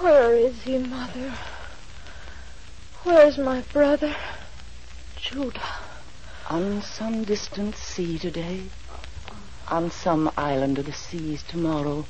Where 0.00 0.34
is 0.34 0.60
he, 0.62 0.78
Mother? 0.78 1.32
Where's 3.04 3.38
my 3.38 3.60
brother? 3.72 4.16
Judah. 5.14 5.78
On 6.48 6.82
some 6.82 7.22
distant 7.22 7.76
sea 7.76 8.18
today, 8.18 8.62
on 9.68 9.92
some 9.92 10.28
island 10.36 10.80
of 10.80 10.86
the 10.86 10.92
seas 10.92 11.44
tomorrow, 11.44 12.04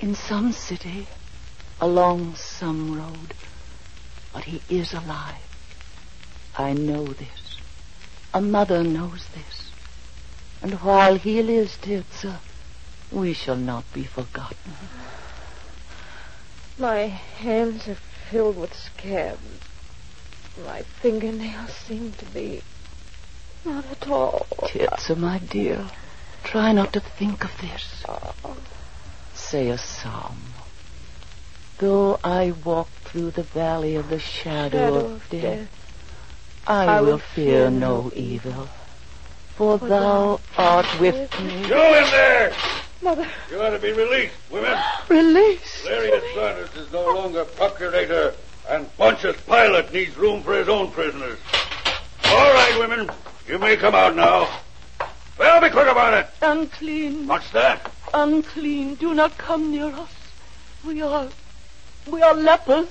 in 0.00 0.14
some 0.14 0.52
city, 0.52 1.06
along 1.80 2.34
some 2.36 2.98
road. 2.98 3.34
But 4.32 4.44
he 4.44 4.62
is 4.68 4.92
alive. 4.92 5.42
I 6.56 6.72
know 6.72 7.06
this. 7.06 7.58
A 8.34 8.40
mother 8.40 8.82
knows 8.82 9.26
this. 9.34 9.70
And 10.62 10.74
while 10.80 11.16
he 11.16 11.42
lives, 11.42 11.76
Tirza, 11.78 12.38
we 13.12 13.32
shall 13.32 13.56
not 13.56 13.84
be 13.92 14.04
forgotten. 14.04 14.72
My 16.78 17.06
hands 17.06 17.88
are 17.88 17.98
filled 18.30 18.58
with 18.58 18.74
scabs. 18.74 19.40
My 20.64 20.82
fingernails 20.82 21.70
seem 21.70 22.12
to 22.12 22.24
be 22.26 22.62
not 23.64 23.84
at 23.90 24.08
all. 24.08 24.46
Tirza, 24.62 25.16
my 25.16 25.38
dear, 25.38 25.90
try 26.44 26.72
not 26.72 26.92
to 26.92 27.00
think 27.00 27.44
of 27.44 27.50
this. 27.60 28.04
Ah. 28.08 28.32
Say 29.48 29.68
a 29.68 29.78
psalm. 29.78 30.38
Though 31.78 32.18
I 32.24 32.52
walk 32.64 32.88
through 33.04 33.30
the 33.30 33.44
valley 33.44 33.94
of 33.94 34.08
the 34.08 34.18
shadow, 34.18 34.78
Shadow 34.78 34.96
of, 34.96 35.12
of 35.12 35.28
death, 35.30 35.42
death, 35.42 36.64
I, 36.66 36.84
I 36.86 37.00
will 37.00 37.12
will 37.12 37.18
fear 37.18 37.68
fear 37.68 37.70
no 37.70 38.02
no 38.02 38.12
evil. 38.16 38.68
For 39.54 39.78
thou 39.78 40.40
art 40.58 40.86
with 40.98 41.40
me. 41.40 41.58
You 41.60 41.74
in 41.74 42.10
there! 42.10 42.52
Mother, 43.02 43.28
You 43.48 43.62
ought 43.62 43.70
to 43.70 43.78
be 43.78 43.92
released, 43.92 44.34
women. 44.50 44.76
release. 45.08 45.84
Lariat 45.84 46.24
Sanders 46.34 46.74
is 46.74 46.92
no 46.92 47.14
longer 47.14 47.44
procurator, 47.44 48.34
and 48.68 48.94
Pontius 48.96 49.40
Pilate 49.42 49.92
needs 49.92 50.16
room 50.16 50.42
for 50.42 50.54
his 50.58 50.68
own 50.68 50.90
prisoners. 50.90 51.38
All 52.24 52.52
right, 52.52 52.76
women. 52.80 53.08
You 53.46 53.60
may 53.60 53.76
come 53.76 53.94
out 53.94 54.16
now. 54.16 54.48
Well, 55.38 55.60
be 55.60 55.70
quick 55.70 55.86
about 55.86 56.14
it. 56.14 56.28
Unclean, 56.42 57.28
What's 57.28 57.50
that? 57.52 57.92
Unclean. 58.14 58.94
Do 58.94 59.14
not 59.14 59.36
come 59.38 59.70
near 59.70 59.86
us. 59.86 60.14
We 60.84 61.02
are, 61.02 61.28
we 62.10 62.22
are 62.22 62.34
lepers. 62.34 62.88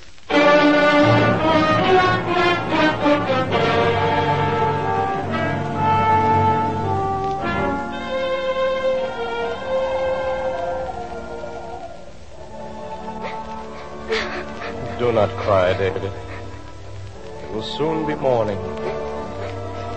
Do 14.97 15.11
not 15.11 15.29
cry, 15.37 15.73
David. 15.77 16.03
It 16.03 17.51
will 17.51 17.61
soon 17.61 18.07
be 18.07 18.15
morning. 18.15 18.57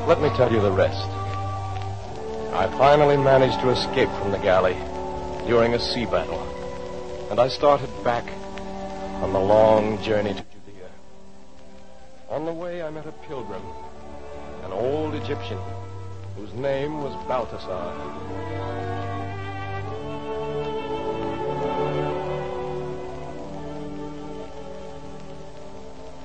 Let 0.06 0.20
me 0.20 0.28
tell 0.36 0.52
you 0.52 0.60
the 0.60 0.72
rest. 0.72 1.08
I 2.52 2.66
finally 2.76 3.16
managed 3.16 3.60
to 3.60 3.70
escape 3.70 4.10
from 4.18 4.32
the 4.32 4.38
galley 4.38 4.76
during 5.48 5.72
a 5.72 5.80
sea 5.80 6.04
battle, 6.04 6.42
and 7.30 7.40
I 7.40 7.48
started 7.48 7.88
back 8.04 8.30
on 9.22 9.32
the 9.32 9.40
long 9.40 9.96
journey 10.02 10.34
to 10.34 10.42
Judea. 10.42 10.90
On 12.28 12.44
the 12.44 12.52
way, 12.52 12.82
I 12.82 12.90
met 12.90 13.06
a 13.06 13.12
pilgrim, 13.12 13.62
an 14.64 14.72
old 14.72 15.14
Egyptian, 15.14 15.58
whose 16.36 16.52
name 16.52 17.02
was 17.02 17.14
Balthasar. 17.26 17.94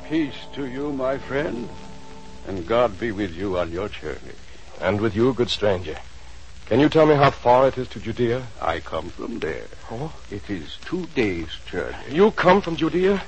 Peace 0.09 0.35
to 0.55 0.65
you, 0.65 0.91
my 0.91 1.17
friend, 1.17 1.69
and 2.45 2.67
God 2.67 2.99
be 2.99 3.13
with 3.13 3.33
you 3.33 3.57
on 3.57 3.71
your 3.71 3.87
journey. 3.87 4.35
And 4.81 4.99
with 4.99 5.15
you, 5.15 5.33
good 5.33 5.49
stranger. 5.49 5.95
Can 6.67 6.79
you 6.79 6.87
tell 6.87 7.05
me 7.05 7.15
how 7.15 7.29
far 7.29 7.67
it 7.67 7.77
is 7.77 7.89
to 7.89 7.99
Judea? 7.99 8.47
I 8.61 8.79
come 8.79 9.09
from 9.09 9.39
there. 9.39 9.65
Oh? 9.91 10.13
It 10.31 10.49
is 10.49 10.77
two 10.85 11.07
days' 11.07 11.57
journey. 11.69 11.95
You 12.09 12.31
come 12.31 12.61
from 12.61 12.77
Judea? 12.77 13.21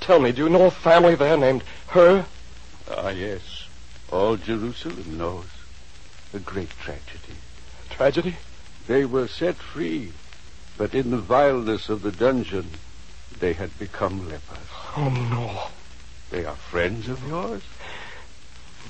Tell 0.00 0.18
me, 0.18 0.32
do 0.32 0.44
you 0.44 0.48
know 0.48 0.66
a 0.66 0.70
family 0.70 1.14
there 1.14 1.36
named 1.36 1.62
Hur? 1.88 2.26
Ah, 2.90 3.10
yes. 3.10 3.68
All 4.10 4.36
Jerusalem 4.36 5.18
knows. 5.18 5.46
A 6.34 6.40
great 6.40 6.70
tragedy. 6.70 7.34
Tragedy? 7.90 8.36
They 8.88 9.04
were 9.04 9.28
set 9.28 9.56
free, 9.56 10.12
but 10.76 10.94
in 10.94 11.10
the 11.10 11.18
vileness 11.18 11.88
of 11.88 12.02
the 12.02 12.10
dungeon, 12.10 12.70
they 13.38 13.52
had 13.52 13.78
become 13.78 14.28
lepers. 14.28 14.58
Oh, 14.96 15.10
no. 15.30 15.68
They 16.30 16.44
are 16.44 16.56
friends 16.56 17.08
of 17.08 17.26
yours? 17.28 17.62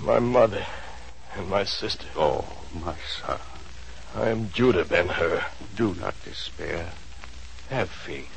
My 0.00 0.18
mother 0.18 0.64
and 1.36 1.48
my 1.48 1.64
sister. 1.64 2.06
Oh, 2.16 2.46
my 2.74 2.96
son, 3.20 3.40
I 4.14 4.28
am 4.28 4.50
Judah 4.50 4.84
Ben 4.84 5.08
Hur. 5.08 5.44
do 5.76 5.94
not 5.94 6.14
despair. 6.24 6.90
Have 7.68 7.88
faith. 7.90 8.28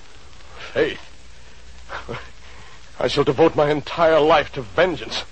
Faith. 0.74 1.02
I 3.00 3.08
shall 3.08 3.24
devote 3.24 3.56
my 3.56 3.72
entire 3.72 4.20
life 4.20 4.52
to 4.54 4.62
vengeance. 4.62 5.24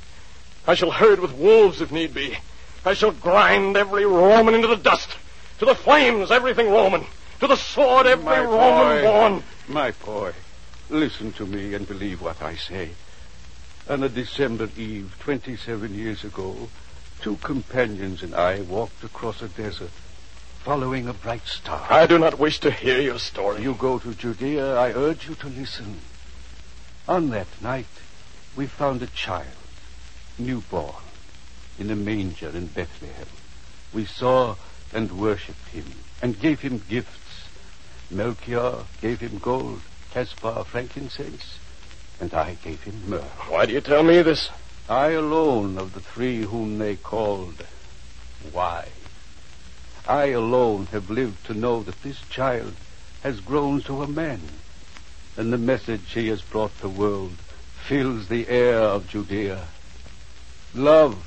I 0.68 0.74
shall 0.76 0.92
herd 0.92 1.20
with 1.20 1.34
wolves 1.34 1.82
if 1.82 1.92
need 1.92 2.14
be. 2.14 2.38
I 2.84 2.94
shall 2.94 3.12
grind 3.12 3.78
every 3.78 4.06
Roman 4.06 4.56
into 4.56 4.68
the 4.68 4.76
dust. 4.76 5.10
To 5.60 5.66
the 5.66 5.76
flames, 5.76 6.32
everything 6.32 6.70
Roman. 6.72 7.06
To 7.40 7.48
the 7.48 7.56
sword, 7.56 8.08
every 8.08 8.26
My 8.26 8.40
Roman 8.44 8.98
boy. 8.98 9.02
born. 9.04 9.44
My 9.68 9.92
boy, 9.92 10.34
listen 10.90 11.32
to 11.34 11.46
me 11.46 11.74
and 11.76 11.88
believe 11.88 12.22
what 12.22 12.42
I 12.42 12.56
say. 12.56 12.90
On 13.88 14.02
a 14.04 14.10
December 14.10 14.70
eve, 14.76 15.16
27 15.20 15.94
years 15.94 16.24
ago, 16.24 16.70
two 17.22 17.36
companions 17.38 18.24
and 18.24 18.34
I 18.34 18.62
walked 18.62 19.04
across 19.04 19.42
a 19.42 19.48
desert, 19.48 19.92
following 20.64 21.08
a 21.08 21.14
bright 21.14 21.46
star. 21.48 21.88
I 21.90 22.06
do 22.06 22.20
not 22.20 22.38
wish 22.38 22.60
to 22.60 22.70
hear 22.70 23.02
your 23.02 23.18
story. 23.18 23.64
You 23.64 23.74
go 23.74 23.98
to 23.98 24.14
Judea, 24.14 24.76
I 24.76 24.92
urge 24.92 25.28
you 25.28 25.36
to 25.36 25.48
listen. 25.48 26.00
On 27.08 27.32
that 27.32 27.48
night, 27.62 27.88
we 28.56 28.68
found 28.68 29.02
a 29.02 29.08
child, 29.08 29.48
newborn, 30.38 30.94
in 31.80 31.90
a 31.90 31.96
manger 31.96 32.50
in 32.50 32.68
Bethlehem. 32.68 33.28
We 33.92 34.06
saw 34.06 34.56
and 34.94 35.20
worshipped 35.20 35.70
him, 35.70 35.86
and 36.22 36.40
gave 36.40 36.60
him 36.62 36.84
gifts. 36.88 37.48
Melchior 38.12 38.86
gave 39.02 39.20
him 39.20 39.40
gold, 39.40 39.82
Caspar 40.12 40.64
frankincense, 40.64 41.58
and 42.20 42.34
I 42.36 42.56
gave 42.64 42.84
him 42.84 43.10
myrrh. 43.10 43.22
Why 43.50 43.66
do 43.66 43.74
you 43.74 43.82
tell 43.82 44.04
me 44.04 44.22
this? 44.22 44.50
I 44.88 45.12
alone 45.12 45.80
of 45.80 45.94
the 45.94 46.02
three 46.02 46.42
whom 46.42 46.78
they 46.78 46.98
called 46.98 47.66
wise. 48.54 49.01
I 50.08 50.28
alone 50.28 50.88
have 50.88 51.10
lived 51.10 51.46
to 51.46 51.54
know 51.54 51.84
that 51.84 52.02
this 52.02 52.22
child 52.30 52.74
has 53.24 53.40
grown 53.40 53.82
to 53.84 54.02
a 54.02 54.08
man, 54.08 54.42
and 55.38 55.54
the 55.54 55.58
message 55.58 56.14
he 56.14 56.28
has 56.30 56.42
brought 56.42 56.78
the 56.80 56.90
world 56.90 57.38
fills 57.88 58.28
the 58.28 58.48
air 58.48 58.80
of 58.80 59.08
Judea. 59.08 59.68
Love, 60.74 61.18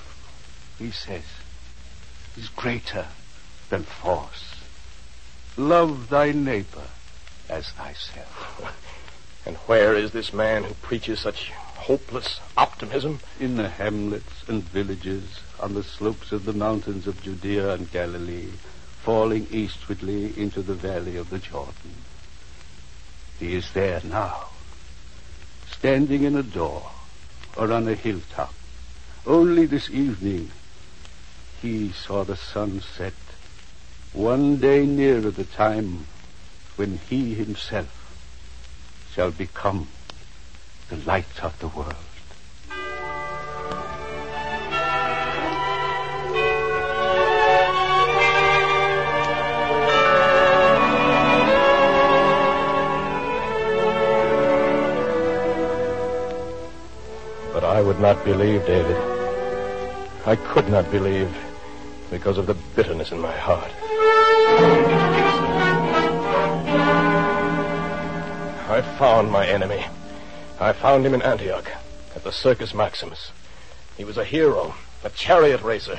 he 0.78 0.90
says, 0.90 1.24
is 2.36 2.48
greater 2.48 3.06
than 3.70 3.84
force. 3.84 4.54
Love 5.56 6.08
thy 6.08 6.32
neighbor 6.32 6.88
as 7.48 7.70
thyself. 7.70 8.80
And 9.46 9.56
where 9.66 9.94
is 9.94 10.12
this 10.12 10.32
man 10.32 10.64
who 10.64 10.72
preaches 10.72 11.20
such 11.20 11.50
hopeless 11.50 12.40
optimism? 12.56 13.20
in 13.38 13.56
the 13.56 13.68
hamlets 13.68 14.42
and 14.48 14.62
villages 14.62 15.40
on 15.64 15.72
the 15.72 15.82
slopes 15.82 16.30
of 16.30 16.44
the 16.44 16.52
mountains 16.52 17.06
of 17.06 17.22
Judea 17.22 17.72
and 17.72 17.90
Galilee, 17.90 18.50
falling 19.00 19.46
eastwardly 19.50 20.38
into 20.38 20.60
the 20.60 20.74
valley 20.74 21.16
of 21.16 21.30
the 21.30 21.38
Jordan. 21.38 21.94
He 23.40 23.54
is 23.54 23.72
there 23.72 24.02
now, 24.04 24.48
standing 25.66 26.24
in 26.24 26.36
a 26.36 26.42
door 26.42 26.90
or 27.56 27.72
on 27.72 27.88
a 27.88 27.94
hilltop. 27.94 28.52
Only 29.26 29.64
this 29.64 29.88
evening 29.88 30.50
he 31.62 31.92
saw 31.92 32.24
the 32.24 32.36
sun 32.36 32.82
set, 32.82 33.14
one 34.12 34.58
day 34.58 34.84
nearer 34.84 35.30
the 35.30 35.44
time 35.44 36.04
when 36.76 36.98
he 37.08 37.32
himself 37.32 37.88
shall 39.14 39.30
become 39.30 39.88
the 40.90 40.96
light 40.96 41.42
of 41.42 41.58
the 41.60 41.68
world. 41.68 42.13
Not 58.04 58.22
believe, 58.22 58.66
David. 58.66 58.98
I 60.26 60.36
could 60.36 60.68
not 60.68 60.90
believe 60.90 61.34
because 62.10 62.36
of 62.36 62.46
the 62.46 62.52
bitterness 62.76 63.12
in 63.12 63.18
my 63.18 63.34
heart. 63.34 63.72
I 68.68 68.82
found 68.98 69.32
my 69.32 69.46
enemy. 69.46 69.86
I 70.60 70.74
found 70.74 71.06
him 71.06 71.14
in 71.14 71.22
Antioch 71.22 71.72
at 72.14 72.24
the 72.24 72.30
Circus 72.30 72.74
Maximus. 72.74 73.32
He 73.96 74.04
was 74.04 74.18
a 74.18 74.24
hero, 74.24 74.74
a 75.02 75.08
chariot 75.08 75.62
racer. 75.62 75.98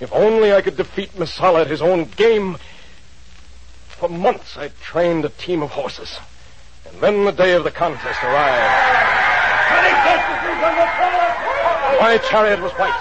If 0.00 0.12
only 0.12 0.52
I 0.52 0.62
could 0.62 0.76
defeat 0.76 1.12
Messala 1.12 1.60
at 1.60 1.70
his 1.70 1.80
own 1.80 2.06
game. 2.16 2.58
For 3.86 4.08
months 4.08 4.56
I 4.56 4.70
trained 4.82 5.24
a 5.24 5.28
team 5.28 5.62
of 5.62 5.70
horses. 5.70 6.18
And 6.88 7.00
then 7.00 7.24
the 7.24 7.30
day 7.30 7.52
of 7.52 7.62
the 7.62 7.70
contest 7.70 8.18
arrived. 8.24 9.19
My 12.00 12.18
chariot 12.28 12.60
was 12.60 12.72
white, 12.72 12.92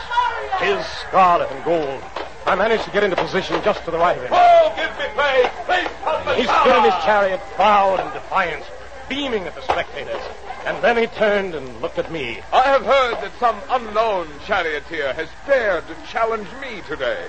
his 0.59 0.85
scarlet 0.85 1.49
and 1.51 1.63
gold. 1.63 2.03
I 2.45 2.55
managed 2.55 2.83
to 2.83 2.91
get 2.91 3.03
into 3.03 3.15
position 3.15 3.61
just 3.63 3.83
to 3.85 3.91
the 3.91 3.97
right 3.97 4.17
of 4.17 4.23
him. 4.23 4.31
Oh, 4.33 4.73
give 4.75 4.89
me 4.97 5.05
place! 5.15 5.49
Please, 5.65 5.89
He 6.37 6.43
stood 6.45 6.77
in 6.77 6.83
his 6.83 7.03
chariot, 7.03 7.39
proud 7.55 7.99
and 7.99 8.13
defiant, 8.13 8.63
beaming 9.07 9.45
at 9.45 9.55
the 9.55 9.61
spectators. 9.61 10.21
And 10.65 10.83
then 10.83 10.97
he 10.97 11.07
turned 11.07 11.55
and 11.55 11.81
looked 11.81 11.97
at 11.97 12.11
me. 12.11 12.39
I 12.51 12.63
have 12.63 12.85
heard 12.85 13.15
that 13.21 13.31
some 13.39 13.59
unknown 13.69 14.27
charioteer 14.45 15.13
has 15.13 15.29
dared 15.47 15.87
to 15.87 15.95
challenge 16.07 16.49
me 16.61 16.81
today. 16.87 17.25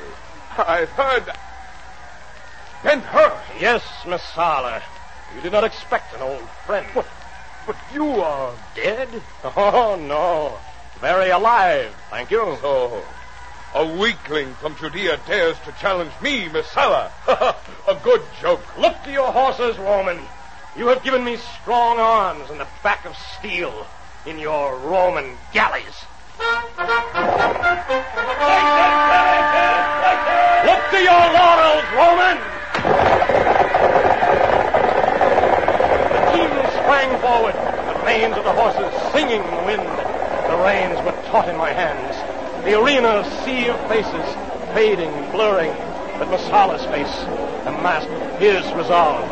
I've 0.59 0.91
heard. 0.91 1.25
Ben 2.83 3.01
Hur! 3.01 3.41
Yes, 3.59 3.83
Messala. 4.05 4.83
You 5.35 5.41
did 5.41 5.53
not 5.53 5.65
expect 5.65 6.15
an 6.15 6.23
old 6.23 6.49
friend. 6.67 6.87
But, 6.95 7.07
but 7.71 7.95
you 7.95 8.05
are. 8.21 8.53
dead? 8.75 9.09
Oh, 9.45 9.95
no. 9.95 10.59
Very 11.01 11.31
alive, 11.31 11.95
thank 12.11 12.33
you. 12.33 12.57
So, 12.61 13.01
A 13.77 13.87
weakling 13.97 14.53
from 14.55 14.75
Judea 14.75 15.21
dares 15.25 15.57
to 15.65 15.73
challenge 15.81 16.11
me, 16.21 16.49
Messala. 16.49 17.13
a 17.87 17.95
good 18.03 18.23
joke. 18.41 18.61
Look 18.77 19.01
to 19.05 19.13
your 19.13 19.31
horses, 19.31 19.79
Roman. 19.79 20.19
You 20.77 20.89
have 20.89 21.05
given 21.05 21.23
me 21.23 21.37
strong 21.63 22.01
arms 22.01 22.51
and 22.51 22.61
a 22.61 22.67
back 22.83 23.05
of 23.05 23.17
steel 23.39 23.87
in 24.27 24.41
your 24.41 24.77
Roman 24.79 25.37
galleys. 25.53 26.05
Look 30.67 30.83
to 30.91 30.99
your 30.99 31.25
laurels, 31.39 31.87
Roman! 31.95 32.39
The 36.11 36.21
team 36.33 36.51
sprang 36.91 37.21
forward, 37.21 37.55
the 37.55 38.05
manes 38.05 38.37
of 38.37 38.43
the 38.43 38.53
horses 38.53 39.13
singing 39.13 39.41
in 39.41 39.55
the 39.55 39.63
wind. 39.63 39.87
The 40.51 40.59
reins 40.59 40.99
were 41.07 41.15
taut 41.31 41.49
in 41.49 41.57
my 41.57 41.71
hands. 41.71 42.17
The 42.65 42.77
arena, 42.83 43.21
a 43.21 43.45
sea 43.45 43.69
of 43.69 43.79
faces, 43.87 44.27
fading, 44.75 45.13
blurring, 45.31 45.71
but 46.19 46.29
Messala's 46.29 46.85
face, 46.87 47.15
the 47.63 47.71
mask 47.79 48.09
of 48.09 48.41
his 48.41 48.67
resolve. 48.75 49.25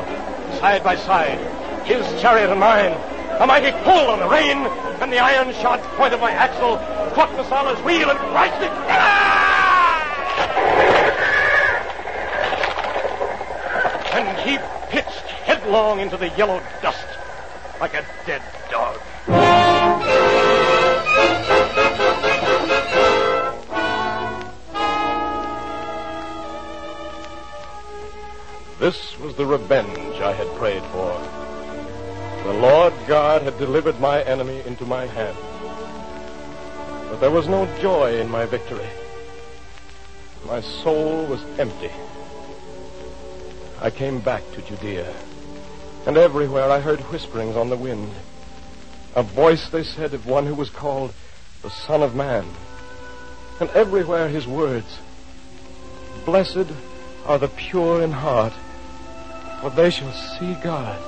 Side 0.60 0.84
by 0.84 0.94
side, 0.94 1.40
his 1.84 2.06
chariot 2.22 2.48
and 2.48 2.60
mine, 2.60 2.92
a 3.40 3.44
mighty 3.44 3.72
pull 3.82 4.06
on 4.06 4.20
the 4.20 4.28
rein, 4.28 4.58
and 5.02 5.12
the 5.12 5.18
iron 5.18 5.52
shod 5.54 5.82
point 5.98 6.14
of 6.14 6.20
my 6.20 6.30
axle 6.30 6.76
caught 7.12 7.34
Messala's 7.34 7.82
wheel 7.82 8.08
and 8.08 8.18
crushed 8.20 8.62
it. 8.62 8.70
And 14.14 14.38
he 14.48 14.58
pitched 14.90 15.26
headlong 15.42 15.98
into 15.98 16.16
the 16.16 16.28
yellow 16.36 16.62
dust 16.82 16.97
like 17.80 17.94
a 17.94 18.04
dead 18.26 18.42
dog. 18.70 19.00
This 28.78 29.18
was 29.18 29.34
the 29.34 29.44
revenge 29.44 30.20
I 30.20 30.32
had 30.32 30.46
prayed 30.56 30.82
for. 30.84 31.12
The 32.44 32.52
Lord 32.54 32.94
God 33.06 33.42
had 33.42 33.58
delivered 33.58 34.00
my 34.00 34.22
enemy 34.22 34.62
into 34.64 34.84
my 34.84 35.06
hand. 35.06 35.36
But 37.10 37.20
there 37.20 37.30
was 37.30 37.48
no 37.48 37.66
joy 37.80 38.18
in 38.18 38.28
my 38.30 38.46
victory. 38.46 38.88
My 40.46 40.60
soul 40.60 41.26
was 41.26 41.42
empty. 41.58 41.90
I 43.80 43.90
came 43.90 44.20
back 44.20 44.42
to 44.52 44.62
Judea, 44.62 45.12
and 46.08 46.16
everywhere 46.16 46.70
I 46.70 46.80
heard 46.80 47.00
whisperings 47.00 47.54
on 47.54 47.68
the 47.68 47.76
wind. 47.76 48.10
A 49.14 49.22
voice, 49.22 49.68
they 49.68 49.82
said, 49.82 50.14
of 50.14 50.24
one 50.24 50.46
who 50.46 50.54
was 50.54 50.70
called 50.70 51.12
the 51.60 51.68
Son 51.68 52.02
of 52.02 52.14
Man. 52.14 52.46
And 53.60 53.68
everywhere 53.70 54.26
his 54.26 54.46
words 54.46 54.98
Blessed 56.24 56.72
are 57.26 57.38
the 57.38 57.48
pure 57.48 58.00
in 58.00 58.10
heart, 58.10 58.54
for 59.60 59.68
they 59.68 59.90
shall 59.90 60.12
see 60.12 60.54
God. 60.64 60.98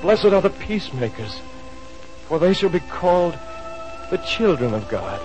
Blessed 0.00 0.32
are 0.32 0.42
the 0.42 0.50
peacemakers, 0.50 1.40
for 2.26 2.40
they 2.40 2.54
shall 2.54 2.68
be 2.68 2.80
called 2.80 3.38
the 4.10 4.18
children 4.26 4.74
of 4.74 4.88
God. 4.88 5.20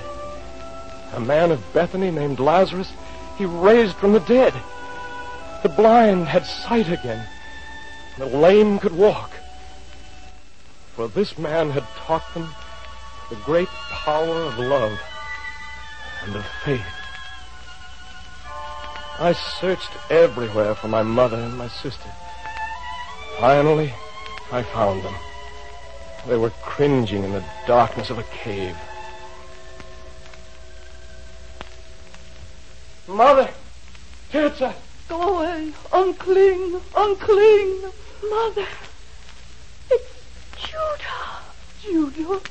A 1.13 1.19
man 1.19 1.49
of 1.49 1.73
Bethany 1.73 2.11
named 2.11 2.39
Lazarus, 2.39 2.93
he 3.39 3.45
raised 3.45 3.95
from 3.95 4.13
the 4.13 4.19
dead. 4.19 4.53
The 5.63 5.69
blind 5.69 6.27
had 6.27 6.45
sight 6.45 6.91
again. 6.91 7.27
The 8.17 8.25
lame 8.25 8.79
could 8.79 8.95
walk. 8.95 9.31
For 10.95 11.07
this 11.07 11.37
man 11.37 11.69
had 11.69 11.83
taught 11.97 12.33
them 12.33 12.49
the 13.29 13.35
great 13.37 13.67
power 13.67 14.41
of 14.41 14.57
love 14.57 14.99
and 16.23 16.35
of 16.35 16.45
faith. 16.63 16.81
I 19.19 19.33
searched 19.33 19.91
everywhere 20.09 20.73
for 20.73 20.87
my 20.87 21.03
mother 21.03 21.37
and 21.37 21.57
my 21.57 21.67
sister. 21.67 22.09
Finally, 23.39 23.93
I 24.51 24.63
found 24.63 25.03
them. 25.03 25.15
They 26.27 26.37
were 26.37 26.49
cringing 26.49 27.23
in 27.23 27.31
the 27.31 27.43
darkness 27.67 28.09
of 28.09 28.17
a 28.17 28.23
cave. 28.23 28.75
Mother! 33.07 33.49
Tirza! 34.31 34.73
Go 35.07 35.37
away. 35.37 35.71
Unclean. 35.93 36.81
Unclean. 36.95 37.91
Mother, 38.23 38.67
it's 39.91 40.13
Judah. 40.57 42.11
Judah. 42.11 42.41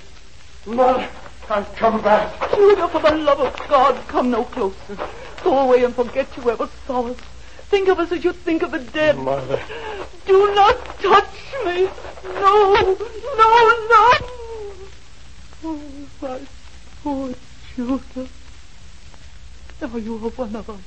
Mother! 0.67 1.09
I've 1.49 1.77
come 1.77 2.03
back. 2.03 2.51
Judah, 2.51 2.89
for 2.89 3.01
the 3.01 3.17
love 3.17 3.41
of 3.41 3.69
God, 3.69 3.95
come 4.09 4.31
no 4.31 4.45
closer. 4.45 4.99
Go 5.45 5.59
away 5.59 5.85
and 5.85 5.95
forget 5.95 6.27
you 6.37 6.51
ever 6.51 6.69
saw 6.87 7.07
us. 7.07 7.17
Think 7.69 7.89
of 7.89 8.01
us 8.01 8.11
as 8.11 8.25
you 8.25 8.33
think 8.33 8.63
of 8.63 8.73
the 8.73 8.81
dead. 8.81 9.17
Mother. 9.17 9.61
Do 10.27 10.55
not 10.55 10.99
touch 10.99 11.55
me. 11.65 11.89
No, 12.25 12.75
no, 12.75 13.51
no. 13.93 14.13
Oh, 15.65 15.81
my 16.21 16.41
poor 17.03 17.35
Judah. 17.75 18.29
Now 19.81 19.97
you 19.97 20.15
are 20.17 20.31
one 20.31 20.57
of 20.57 20.71
us. 20.71 20.81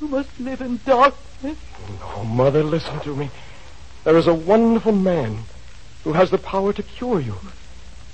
You 0.00 0.08
must 0.08 0.38
live 0.38 0.60
in 0.60 0.78
darkness. 0.84 1.58
No, 2.00 2.24
Mother, 2.24 2.62
listen 2.62 3.00
to 3.00 3.16
me. 3.16 3.30
There 4.06 4.16
is 4.16 4.28
a 4.28 4.34
wonderful 4.34 4.92
man 4.92 5.38
who 6.04 6.12
has 6.12 6.30
the 6.30 6.38
power 6.38 6.72
to 6.72 6.82
cure 6.84 7.18
you. 7.18 7.34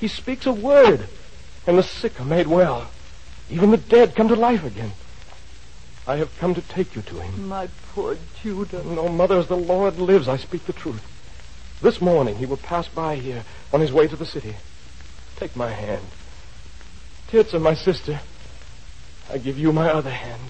He 0.00 0.08
speaks 0.08 0.46
a 0.46 0.52
word, 0.52 1.06
and 1.66 1.76
the 1.76 1.82
sick 1.82 2.18
are 2.18 2.24
made 2.24 2.46
well. 2.46 2.90
Even 3.50 3.72
the 3.72 3.76
dead 3.76 4.14
come 4.14 4.28
to 4.28 4.34
life 4.34 4.64
again. 4.64 4.92
I 6.06 6.16
have 6.16 6.34
come 6.38 6.54
to 6.54 6.62
take 6.62 6.96
you 6.96 7.02
to 7.02 7.20
him. 7.20 7.46
My 7.46 7.68
poor 7.92 8.16
Judah. 8.42 8.82
No, 8.84 9.10
Mother, 9.10 9.36
as 9.36 9.48
the 9.48 9.56
Lord 9.58 9.98
lives, 9.98 10.28
I 10.28 10.38
speak 10.38 10.64
the 10.64 10.72
truth. 10.72 11.04
This 11.82 12.00
morning 12.00 12.36
he 12.36 12.46
will 12.46 12.56
pass 12.56 12.88
by 12.88 13.16
here 13.16 13.44
on 13.70 13.82
his 13.82 13.92
way 13.92 14.08
to 14.08 14.16
the 14.16 14.24
city. 14.24 14.56
Take 15.36 15.54
my 15.54 15.68
hand. 15.68 16.06
Tirza, 17.28 17.60
my 17.60 17.74
sister, 17.74 18.18
I 19.30 19.36
give 19.36 19.58
you 19.58 19.74
my 19.74 19.90
other 19.90 20.08
hand. 20.08 20.40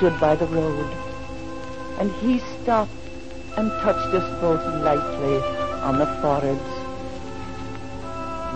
Stood 0.00 0.18
by 0.18 0.34
the 0.34 0.46
road, 0.46 0.90
and 1.98 2.10
he 2.22 2.38
stopped 2.38 2.90
and 3.58 3.70
touched 3.82 4.14
us 4.14 4.40
both 4.40 4.64
lightly 4.82 5.36
on 5.82 5.98
the 5.98 6.06
foreheads. 6.22 6.70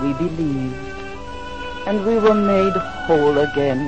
We 0.01 0.15
believed, 0.15 0.75
and 1.87 2.07
we 2.07 2.19
were 2.19 2.33
made 2.33 2.73
whole 2.73 3.37
again. 3.37 3.83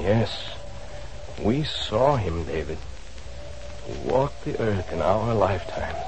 Yes, 0.00 0.56
we 1.40 1.62
saw 1.62 2.16
him, 2.16 2.44
David. 2.46 2.78
He 3.86 4.08
walked 4.08 4.44
the 4.44 4.60
earth 4.60 4.92
in 4.92 5.00
our 5.00 5.32
lifetimes. 5.32 6.02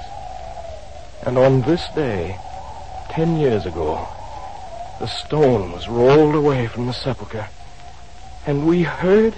And 1.25 1.37
on 1.37 1.61
this 1.61 1.87
day, 1.95 2.37
ten 3.09 3.37
years 3.37 3.65
ago, 3.65 4.07
the 4.99 5.07
stone 5.07 5.71
was 5.71 5.87
rolled 5.87 6.35
away 6.35 6.67
from 6.67 6.87
the 6.87 6.93
sepulchre, 6.93 7.47
and 8.45 8.67
we 8.67 8.83
heard 8.83 9.33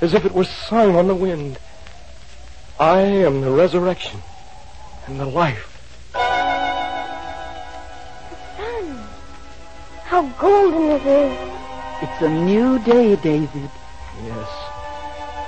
as 0.00 0.14
if 0.14 0.24
it 0.24 0.32
were 0.32 0.44
sung 0.44 0.96
on 0.96 1.06
the 1.06 1.14
wind, 1.14 1.58
I 2.80 3.00
am 3.00 3.40
the 3.40 3.50
resurrection 3.50 4.22
and 5.06 5.20
the 5.20 5.26
life. 5.26 5.64
The 6.12 6.20
Sun. 8.56 9.08
How 10.04 10.28
golden 10.40 10.90
it 10.90 11.06
is. 11.06 11.38
It's 12.02 12.22
a 12.22 12.28
new 12.28 12.78
day, 12.80 13.16
David. 13.16 13.70
Yes, 14.24 14.48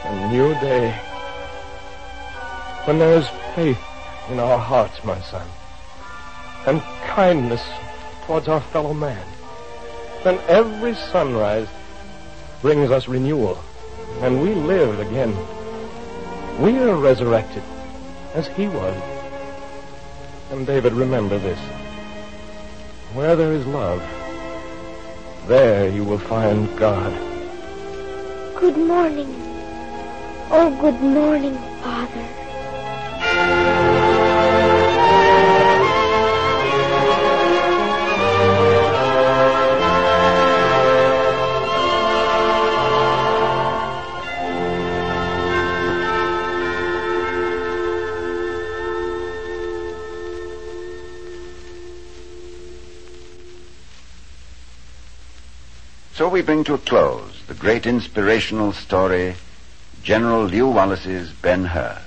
a 0.04 0.28
new 0.32 0.54
day. 0.54 1.09
When 2.84 2.98
there 2.98 3.18
is 3.18 3.28
faith 3.54 3.80
in 4.30 4.40
our 4.40 4.58
hearts, 4.58 5.04
my 5.04 5.20
son, 5.20 5.46
and 6.66 6.80
kindness 7.04 7.62
towards 8.24 8.48
our 8.48 8.60
fellow 8.60 8.94
man, 8.94 9.26
then 10.24 10.40
every 10.48 10.94
sunrise 10.94 11.68
brings 12.62 12.90
us 12.90 13.06
renewal, 13.06 13.62
and 14.20 14.40
we 14.42 14.54
live 14.54 14.98
again. 14.98 15.36
We 16.58 16.78
are 16.78 16.96
resurrected 16.96 17.62
as 18.34 18.48
he 18.48 18.66
was. 18.66 18.96
And 20.50 20.66
David, 20.66 20.94
remember 20.94 21.38
this. 21.38 21.58
Where 23.14 23.36
there 23.36 23.52
is 23.52 23.66
love, 23.66 24.02
there 25.46 25.88
you 25.90 26.04
will 26.04 26.18
find 26.18 26.76
God. 26.78 27.12
Good 28.56 28.76
morning. 28.76 29.34
Oh, 30.50 30.76
good 30.80 31.00
morning, 31.00 31.54
Father. 31.82 32.49
We 56.40 56.46
bring 56.46 56.64
to 56.64 56.72
a 56.72 56.78
close 56.78 57.42
the 57.48 57.52
great 57.52 57.84
inspirational 57.84 58.72
story, 58.72 59.34
General 60.02 60.44
Lew 60.44 60.70
Wallace's 60.70 61.30
Ben 61.30 61.66
Hur. 61.66 62.00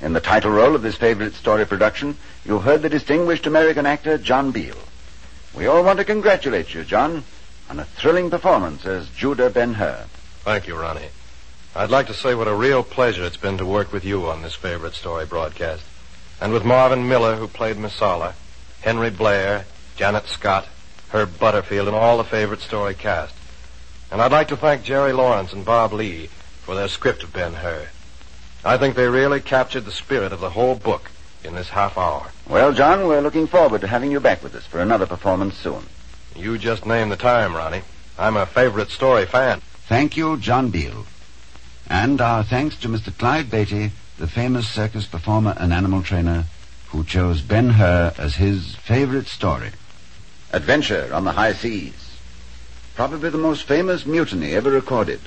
In 0.00 0.12
the 0.12 0.18
title 0.18 0.50
role 0.50 0.74
of 0.74 0.82
this 0.82 0.96
favorite 0.96 1.34
story 1.34 1.64
production, 1.64 2.16
you've 2.44 2.64
heard 2.64 2.82
the 2.82 2.88
distinguished 2.88 3.46
American 3.46 3.86
actor 3.86 4.18
John 4.18 4.50
Beal. 4.50 4.74
We 5.54 5.68
all 5.68 5.84
want 5.84 6.00
to 6.00 6.04
congratulate 6.04 6.74
you, 6.74 6.82
John, 6.82 7.22
on 7.70 7.78
a 7.78 7.84
thrilling 7.84 8.28
performance 8.28 8.84
as 8.86 9.08
Judah 9.10 9.50
Ben 9.50 9.74
Hur. 9.74 10.04
Thank 10.40 10.66
you, 10.66 10.74
Ronnie. 10.74 11.10
I'd 11.76 11.92
like 11.92 12.08
to 12.08 12.14
say 12.14 12.34
what 12.34 12.48
a 12.48 12.54
real 12.56 12.82
pleasure 12.82 13.22
it's 13.22 13.36
been 13.36 13.58
to 13.58 13.64
work 13.64 13.92
with 13.92 14.04
you 14.04 14.26
on 14.26 14.42
this 14.42 14.56
favorite 14.56 14.94
story 14.94 15.26
broadcast. 15.26 15.84
And 16.40 16.52
with 16.52 16.64
Marvin 16.64 17.06
Miller, 17.08 17.36
who 17.36 17.46
played 17.46 17.76
Messala, 17.76 18.34
Henry 18.80 19.10
Blair, 19.10 19.64
Janet 19.94 20.26
Scott, 20.26 20.66
Herb 21.10 21.38
Butterfield, 21.38 21.86
and 21.86 21.96
all 21.96 22.18
the 22.18 22.24
favorite 22.24 22.60
story 22.60 22.94
cast. 22.94 23.32
And 24.14 24.22
I'd 24.22 24.30
like 24.30 24.46
to 24.46 24.56
thank 24.56 24.84
Jerry 24.84 25.12
Lawrence 25.12 25.52
and 25.52 25.64
Bob 25.64 25.92
Lee 25.92 26.28
for 26.62 26.76
their 26.76 26.86
script 26.86 27.24
of 27.24 27.32
Ben 27.32 27.52
Hur. 27.52 27.88
I 28.64 28.78
think 28.78 28.94
they 28.94 29.08
really 29.08 29.40
captured 29.40 29.80
the 29.80 29.90
spirit 29.90 30.32
of 30.32 30.38
the 30.38 30.50
whole 30.50 30.76
book 30.76 31.10
in 31.42 31.56
this 31.56 31.70
half 31.70 31.98
hour. 31.98 32.30
Well, 32.48 32.72
John, 32.72 33.08
we're 33.08 33.22
looking 33.22 33.48
forward 33.48 33.80
to 33.80 33.88
having 33.88 34.12
you 34.12 34.20
back 34.20 34.40
with 34.40 34.54
us 34.54 34.64
for 34.66 34.78
another 34.78 35.04
performance 35.04 35.56
soon. 35.56 35.86
You 36.36 36.58
just 36.58 36.86
named 36.86 37.10
the 37.10 37.16
time, 37.16 37.56
Ronnie. 37.56 37.82
I'm 38.16 38.36
a 38.36 38.46
favorite 38.46 38.90
story 38.90 39.26
fan. 39.26 39.60
Thank 39.88 40.16
you, 40.16 40.36
John 40.36 40.70
Beal. 40.70 41.06
And 41.90 42.20
our 42.20 42.44
thanks 42.44 42.76
to 42.82 42.88
Mr. 42.88 43.12
Clyde 43.18 43.50
Beatty, 43.50 43.90
the 44.18 44.28
famous 44.28 44.68
circus 44.68 45.06
performer 45.06 45.56
and 45.58 45.72
animal 45.72 46.04
trainer, 46.04 46.44
who 46.90 47.02
chose 47.02 47.42
Ben 47.42 47.70
Hur 47.70 48.14
as 48.16 48.36
his 48.36 48.76
favorite 48.76 49.26
story. 49.26 49.72
Adventure 50.52 51.10
on 51.12 51.24
the 51.24 51.32
High 51.32 51.54
Seas. 51.54 52.03
Probably 52.94 53.28
the 53.28 53.38
most 53.38 53.64
famous 53.64 54.06
mutiny 54.06 54.52
ever 54.52 54.70
recorded. 54.70 55.18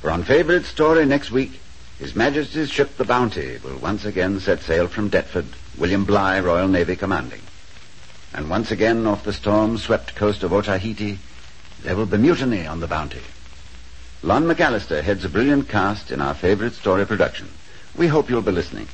For 0.00 0.10
on 0.10 0.24
favorite 0.24 0.64
story 0.64 1.06
next 1.06 1.30
week, 1.30 1.60
His 2.00 2.16
Majesty's 2.16 2.68
ship 2.68 2.96
the 2.96 3.04
Bounty 3.04 3.58
will 3.62 3.76
once 3.76 4.04
again 4.04 4.40
set 4.40 4.60
sail 4.60 4.88
from 4.88 5.08
Deptford, 5.08 5.46
William 5.78 6.04
Bligh, 6.04 6.40
Royal 6.40 6.66
Navy 6.66 6.96
commanding. 6.96 7.42
And 8.34 8.50
once 8.50 8.72
again 8.72 9.06
off 9.06 9.24
the 9.24 9.32
storm-swept 9.32 10.16
coast 10.16 10.42
of 10.42 10.52
Otaheite, 10.52 11.18
there 11.82 11.94
will 11.94 12.06
be 12.06 12.18
mutiny 12.18 12.66
on 12.66 12.80
the 12.80 12.88
Bounty. 12.88 13.22
Lon 14.24 14.44
McCallister 14.44 15.02
heads 15.02 15.24
a 15.24 15.28
brilliant 15.28 15.68
cast 15.68 16.10
in 16.10 16.20
our 16.20 16.34
favorite 16.34 16.74
story 16.74 17.06
production. 17.06 17.48
We 17.96 18.08
hope 18.08 18.28
you'll 18.28 18.42
be 18.42 18.50
listening. 18.50 18.88